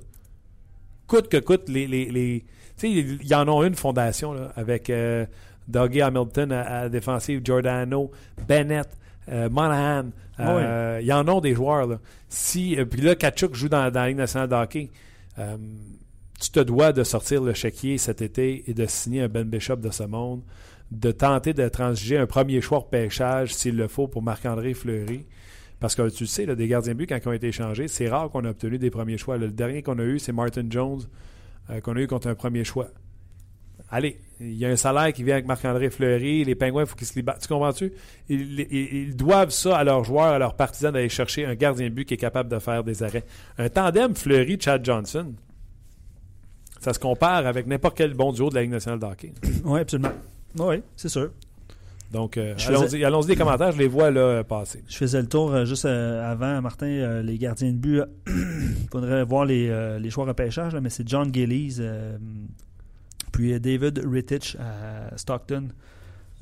[1.08, 1.86] Coûte que coûte, les.
[1.88, 2.46] les, les
[2.84, 5.26] il y en a une fondation avec euh,
[5.68, 8.12] Dougie Hamilton à, à la défensive, Giordano,
[8.48, 8.88] Bennett,
[9.30, 10.10] euh, Monahan.
[10.40, 11.88] euh, Il y en a des joueurs.
[11.88, 12.00] Là.
[12.30, 14.90] Si, euh, puis là, Kachuk joue dans, dans la Ligue nationale de hockey.
[15.40, 15.58] Euh,
[16.40, 19.78] tu te dois de sortir le chéquier cet été et de signer un Ben Bishop
[19.78, 20.42] de ce monde,
[20.92, 25.26] de tenter de transiger un premier choix de pêchage s'il le faut pour Marc-André Fleury.
[25.80, 27.88] Parce que tu le sais, là, des gardiens de but, quand ils ont été échangés,
[27.88, 29.38] c'est rare qu'on a obtenu des premiers choix.
[29.38, 31.02] Le dernier qu'on a eu, c'est Martin Jones,
[31.70, 32.88] euh, qu'on a eu contre un premier choix.
[33.96, 36.98] Allez, il y a un salaire qui vient avec Marc-André Fleury, les Pingouins, il faut
[36.98, 37.40] qu'ils se libèrent.
[37.40, 37.94] Tu comprends-tu?
[38.28, 41.86] Ils, ils- ils doivent ça à leurs joueurs, à leurs partisans, d'aller chercher un gardien
[41.88, 43.24] de but qui est capable de faire des arrêts.
[43.58, 45.34] Un tandem Fleury-Chad Johnson,
[46.82, 49.32] ça se compare avec n'importe quel bon duo de la Ligue nationale de hockey.
[49.64, 50.12] Oui, absolument.
[50.60, 51.32] Oui, c'est sûr.
[52.12, 54.84] Donc, euh, allons-y faisais- allons-y des commentaires, je les vois là passer.
[54.88, 58.02] Je faisais le tour euh, juste euh, avant, Martin, euh, les gardiens de but.
[58.28, 61.80] Il faudrait voir les, les choix repêchage, là, mais c'est John Gillies,
[63.36, 65.68] puis euh, David Rittich à Stockton.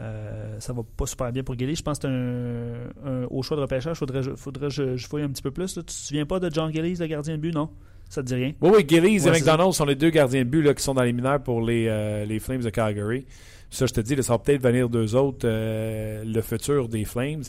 [0.02, 1.76] Euh, ça va pas super bien pour Gillies.
[1.76, 2.14] Je pense que c'est
[3.08, 3.98] un, un- au choix de repêchage.
[3.98, 5.76] Faudrait, faudrait que je, je fouille un petit peu plus.
[5.76, 5.84] là.
[5.84, 7.70] Tu te souviens pas de John Gillies, le gardien de but, non?
[8.10, 8.52] Ça te dit rien?
[8.62, 10.84] Oui, oui, Gillies Ouais, et c'est McDonald sont les deux gardiens de but là, qui
[10.84, 13.26] sont dans les mineurs pour les, euh, les Flames de Calgary.
[13.70, 17.06] Ça, je te dis, là, ça va peut-être venir d'eux autres, euh, le futur des
[17.06, 17.44] Flames.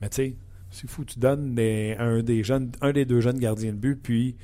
[0.00, 0.36] Mais tu sais,
[0.70, 3.96] c'est fou, tu donnes des- un, des jeunes, un des deux jeunes gardiens de but,
[4.02, 4.36] puis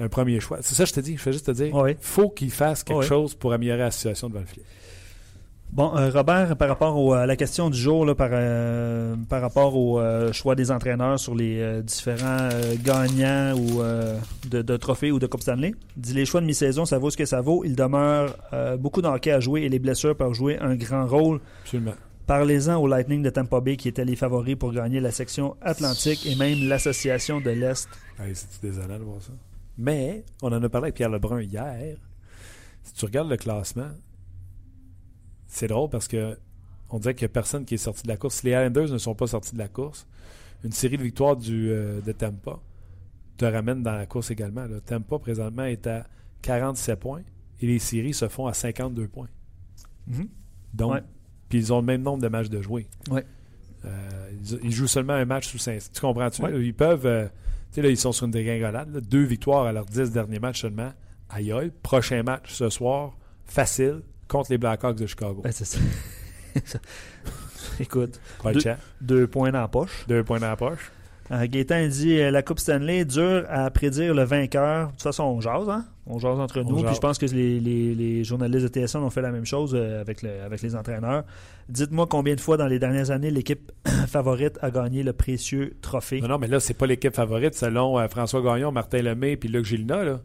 [0.00, 0.58] un premier choix.
[0.62, 1.96] C'est ça, je te dis, je fais juste te dire, Oui.
[2.00, 3.06] faut qu'ils fassent quelque Oui.
[3.06, 4.64] chose pour améliorer la situation devant le filet.
[5.72, 9.40] Bon, euh, Robert, par rapport au- à la question du jour, là, par, euh, par
[9.40, 14.18] rapport au euh, choix des entraîneurs sur les euh, différents euh, gagnants ou euh,
[14.50, 17.16] de, de trophées ou de Coupe Stanley, dit les choix de mi-saison, ça vaut ce
[17.16, 17.62] que ça vaut.
[17.64, 21.38] Il demeure euh, beaucoup d'hockey à jouer et les blessures peuvent jouer un grand rôle.
[21.62, 21.94] Absolument.
[22.26, 26.26] Parlez-en au Lightning de Tampa Bay qui étaient les favoris pour gagner la section Atlantique
[26.26, 27.88] et même l'association de l'Est.
[28.18, 29.32] Hey, C'est désolant de voir ça?
[29.80, 31.96] Mais, on en a parlé avec Pierre Lebrun hier.
[32.82, 33.90] Si tu regardes le classement,
[35.46, 36.38] c'est drôle parce que
[36.90, 38.36] on dirait qu'il n'y a personne qui est sorti de la course.
[38.36, 40.06] Si les Islanders ne sont pas sortis de la course,
[40.64, 42.58] une série de victoires du, euh, de Tampa
[43.36, 44.66] te ramène dans la course également.
[44.66, 44.80] là.
[44.80, 46.06] Tampa, présentement, est à
[46.42, 47.22] 47 points
[47.60, 49.28] et les séries se font à 52 points.
[50.74, 51.02] Donc, Ouais.
[51.48, 52.86] puis ils ont le même nombre de matchs de jouer.
[53.10, 53.24] Ouais.
[53.84, 55.80] Euh, ils, ils jouent seulement un match sous 5.
[55.92, 56.42] Tu comprends-tu?
[56.42, 56.64] Ouais.
[56.66, 57.06] Ils peuvent.
[57.06, 57.28] euh,
[57.72, 58.92] sais, là, ils sont sur une dégringolade.
[58.94, 59.00] là.
[59.00, 60.92] Deux victoires à leurs 10 derniers matchs seulement.
[61.28, 61.70] Aïe aïe.
[61.82, 63.12] Prochain match ce soir,
[63.44, 65.40] facile, contre les Blackhawks de Chicago.
[65.42, 65.78] Ben, c'est ça.
[67.80, 68.20] Écoute,
[68.52, 68.60] deux-
[69.00, 70.04] deux points dans la poche.
[70.08, 70.90] Deux points dans la poche.
[71.30, 74.88] Euh, Gaétan dit euh, la Coupe Stanley dur à prédire le vainqueur.
[74.88, 75.86] De toute façon, on jase, hein?
[76.12, 76.82] On jase entre nous.
[76.82, 79.72] Puis je pense que les, les- les journalistes de TSN ont fait la même chose
[79.74, 81.24] euh, avec, le- avec les entraîneurs.
[81.68, 83.70] Dites-moi combien de fois dans les dernières années l'équipe
[84.08, 86.20] favorite a gagné le précieux trophée.
[86.20, 89.48] Non, non, mais là, c'est pas l'équipe favorite selon euh, François Gagnon, Martin Lemay puis
[89.48, 90.02] Luc Gilina.
[90.04, 90.20] Là.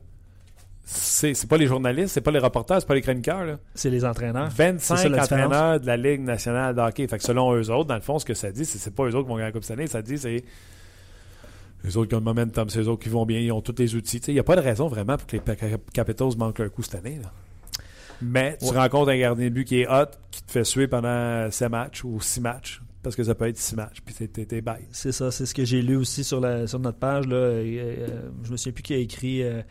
[0.87, 3.43] C'est, c'est pas les journalistes, c'est pas les reporters, c'est pas les chroniqueurs.
[3.45, 3.57] Là.
[3.73, 4.49] C'est les entraîneurs.
[4.49, 5.45] 25 C'est ça, la différence.
[5.47, 7.07] entraîneurs de la Ligue nationale de hockey.
[7.07, 9.03] Fait que selon eux autres, dans le fond, ce que ça dit, c'est, c'est pas
[9.03, 9.87] eux autres qui vont gagner la Coupe cette année.
[9.87, 10.43] Ça dit, c'est
[11.85, 13.75] les autres qui ont le momentum, c'est eux autres qui vont bien, ils ont tous
[13.77, 14.17] les outils.
[14.27, 16.95] Il n'y a pas de raison vraiment pour que les Capitals manquent un coup cette
[16.95, 17.19] année.
[17.21, 17.31] là.
[18.21, 18.77] Mais tu Ouais.
[18.77, 22.03] rencontres un gardien de but qui est hot, qui te fait suer pendant 7 matchs
[22.03, 22.81] ou 6 matchs.
[23.03, 24.87] Parce que ça peut être 6 matchs, puis t'es, bête.
[24.91, 27.27] C'est ça, c'est ce que j'ai lu aussi sur, la, sur notre page.
[27.27, 27.35] Là.
[27.35, 29.61] Euh, euh, je me souviens plus qui a écrit euh,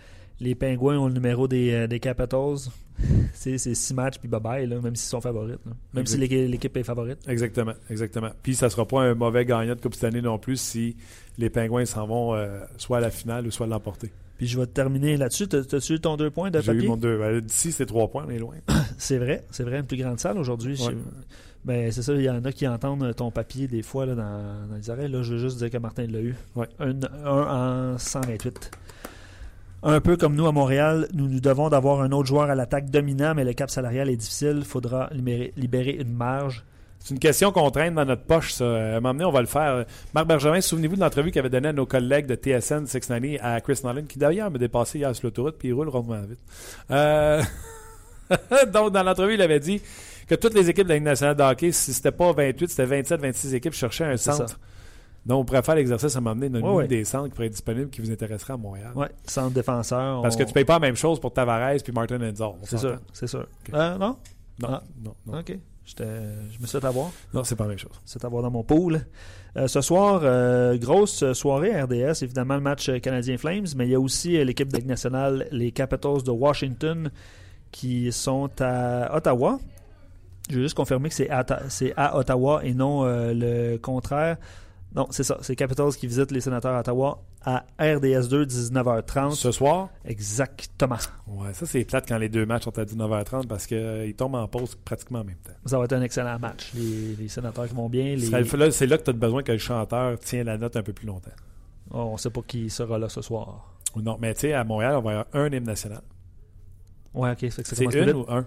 [0.41, 2.57] Les Pingouins ont le numéro des, euh, des Capitals.
[3.35, 5.61] c'est, c'est six matchs, puis bye-bye, là, même s'ils sont favorites.
[5.66, 5.72] là.
[5.95, 7.18] Même si l'équipe, l'équipe est favorite.
[7.28, 8.30] Exactement, exactement.
[8.43, 10.97] Puis ça sera pas un mauvais gagnant de Coupe cette année non plus si
[11.39, 14.11] les Pingouins s'en vont euh, soit à la finale ou soit l'emporter.
[14.37, 15.47] Puis je vais terminer là-dessus.
[15.47, 16.89] T'as- T'as-tu eu ton deux points de J'ai eu papier?
[16.89, 17.18] mon deux.
[17.18, 18.57] Ben, D'ici, c'est trois points, on est loin.
[18.99, 20.80] C'est vrai, c'est vrai, une plus grande salle aujourd'hui.
[20.85, 20.95] Ouais.
[21.64, 24.68] Ben, c'est ça, il y en a qui entendent ton papier des fois là, dans,
[24.68, 25.11] dans les oreilles.
[25.11, 26.35] Là, je veux juste dire que Martin l'a eu.
[26.55, 26.68] Ouais.
[26.78, 26.93] Un,
[27.24, 28.70] un en 128.
[29.87, 32.89] Un peu comme nous à Montréal, nous nous devons d'avoir un autre joueur à l'attaque
[32.91, 34.57] dominant, mais le cap salarial est difficile.
[34.59, 36.64] Il faudra libérer, libérer une marge.
[37.01, 38.64] C'est une question qu'on traîne dans notre poche, ça.
[38.64, 39.85] À un moment donné, on va le faire.
[40.14, 43.61] Marc Bergevin, souvenez-vous de l'entrevue qu'il avait donnée à nos collègues de TSN 690 à
[43.61, 46.39] Chris Nolan, qui d'ailleurs m'a dépassé hier sur l'autoroute, puis il roule rondement vite.
[46.91, 47.43] Euh,
[48.72, 49.82] Donc, dans l'entrevue, il avait dit
[50.26, 52.87] que toutes les équipes de la Ligue nationale de hockey, si c'était pas 28, c'était
[52.87, 54.59] 27, 26 équipes, cherchaient un centre.
[55.27, 56.87] Donc, on pourrait faire l'exercice à donné, donner Ouais, ouais.
[56.89, 58.93] des centres qui pourraient être disponibles, qui vous intéresseraient à Montréal.
[58.95, 60.20] Ouais, centre défenseur.
[60.22, 62.59] Parce on- que tu payes pas la même chose pour Tavares puis Martin Enzor.
[62.62, 63.47] C'est sûr, c'est sûr.
[63.72, 64.16] Euh, non?
[64.61, 64.83] Non, Ah.
[65.03, 65.39] non, non.
[65.39, 65.57] Ok.
[65.87, 66.03] Je
[66.61, 67.11] me suis fait avoir.
[67.35, 67.93] Non, c'est pas la même chose.
[68.07, 69.01] c'est à voir dans mon pool.
[69.57, 73.91] Euh, ce soir, euh, grosse soirée RDS, évidemment le match euh, Canadien Flames, mais il
[73.91, 77.11] y a aussi l'équipe de Ligue nationale, les Capitals de Washington,
[77.70, 79.59] qui sont à Ottawa.
[80.51, 83.77] Je veux juste confirmer que c'est à, Ta- c'est à Ottawa et non euh, le
[83.79, 84.37] contraire.
[84.95, 89.33] Non, c'est ça, c'est Capitals qui visitent les sénateurs à Ottawa à RDS 2, 19h30.
[89.35, 90.99] Ce soir, Exactement.
[91.27, 94.47] ouais, ça c'est plate quand les deux matchs sont à 19h30 parce qu'ils tombent en
[94.47, 95.53] pause pratiquement en même temps.
[95.67, 96.71] Ça va être un excellent match.
[96.75, 98.15] Les, les sénateurs qui vont bien.
[98.15, 98.21] Les...
[98.27, 100.83] C'est là, c'est là que tu as besoin que le chanteur tienne la note un
[100.83, 101.33] peu plus longtemps.
[101.91, 103.75] Oh, on ne sait pas qui sera là ce soir.
[103.97, 106.03] Non, mais tu sais, à Montréal, on va avoir un hymne national.
[107.15, 107.47] Ouais, ok.
[107.51, 108.15] C'est une vite.
[108.15, 108.45] ou un?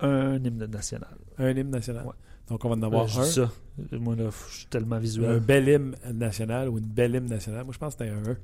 [0.00, 1.16] Un hymne national.
[1.38, 2.06] Un hymne national.
[2.06, 2.12] Ouais.
[2.48, 3.24] Donc on va en Euh, avoir je un.
[3.24, 3.50] dis ça.
[3.92, 5.40] Moi, là, je suis tellement Un visuel.
[5.40, 7.64] bel hymne national ou une belle hymne nationale.
[7.64, 8.36] Moi, je pense que c'était un E.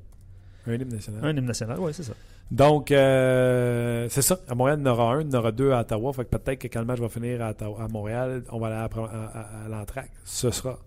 [0.66, 1.24] Un hymne national.
[1.24, 2.12] Un hymne national, oui, c'est ça.
[2.50, 4.38] Donc, euh, c'est ça.
[4.48, 6.12] À Montréal, il y en aura un, il y en aura deux à Ottawa.
[6.12, 8.66] Fait que peut-être que quand le match va finir à, Ottawa- à Montréal, on va
[8.66, 10.10] aller à- à l'entraque.
[10.24, 10.78] Ce sera.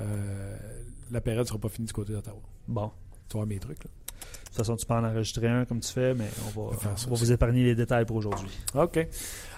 [0.00, 0.56] euh,
[1.10, 2.40] la période ne sera pas finie du côté d'Ottawa.
[2.68, 2.90] Bon.
[3.28, 3.90] Tu vois mes trucs, là.
[4.50, 6.70] De toute façon, tu peux en enregistrer un comme tu fais, mais on va,
[7.06, 8.48] On va vous épargner les détails pour aujourd'hui.
[8.74, 9.06] OK.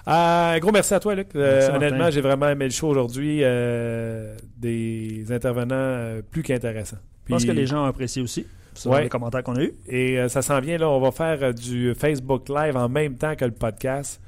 [0.07, 1.29] Euh, gros merci à toi, Luc.
[1.35, 3.39] Euh, honnêtement, j'ai vraiment aimé le show aujourd'hui.
[3.41, 6.97] euh, des intervenants euh, plus qu'intéressants.
[7.27, 8.45] Je pense que les gens ont apprécié aussi.
[8.75, 9.03] Sur Ouais.
[9.03, 9.73] les commentaires qu'on a eus.
[9.87, 13.45] Et ça s'en vient, là, on va faire du Facebook Live en même temps que
[13.45, 14.21] le podcast.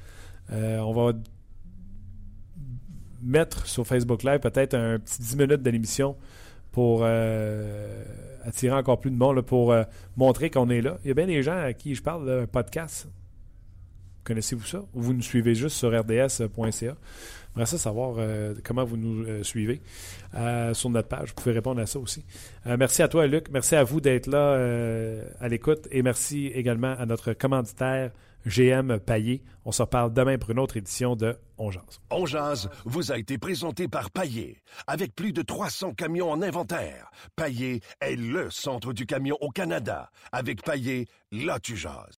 [0.52, 1.14] On va
[3.22, 6.16] mettre sur Facebook Live peut-être un petit 10 minutes de l'émission
[6.76, 8.04] pour euh,
[8.44, 9.84] attirer encore plus de monde, pour euh,
[10.18, 10.98] montrer qu'on est là.
[11.06, 13.08] Il y a bien des gens à qui je parle d'un podcast.
[14.26, 14.80] Connaissez-vous ça?
[14.94, 16.74] Ou vous nous suivez juste sur rds.ca?
[16.74, 19.80] J'aimerais ça savoir euh, comment vous nous suivez
[20.74, 21.30] sur notre page.
[21.30, 22.26] Vous pouvez répondre à ça aussi.
[22.66, 23.48] merci à toi, Luc.
[23.54, 24.60] Merci à vous d'être là
[25.40, 25.88] à l'écoute.
[25.92, 28.12] Et merci également à notre commanditaire
[28.46, 29.44] GM Paillé.
[29.66, 31.84] On se reparle demain pour une autre édition de On Jazz.
[32.12, 34.62] On Jazz vous a été présenté par Paillé.
[34.88, 40.12] Avec plus de 300 camions en inventaire, Paillé est le centre du camion au Canada.
[40.32, 42.15] Avec Paillé, là tu jases.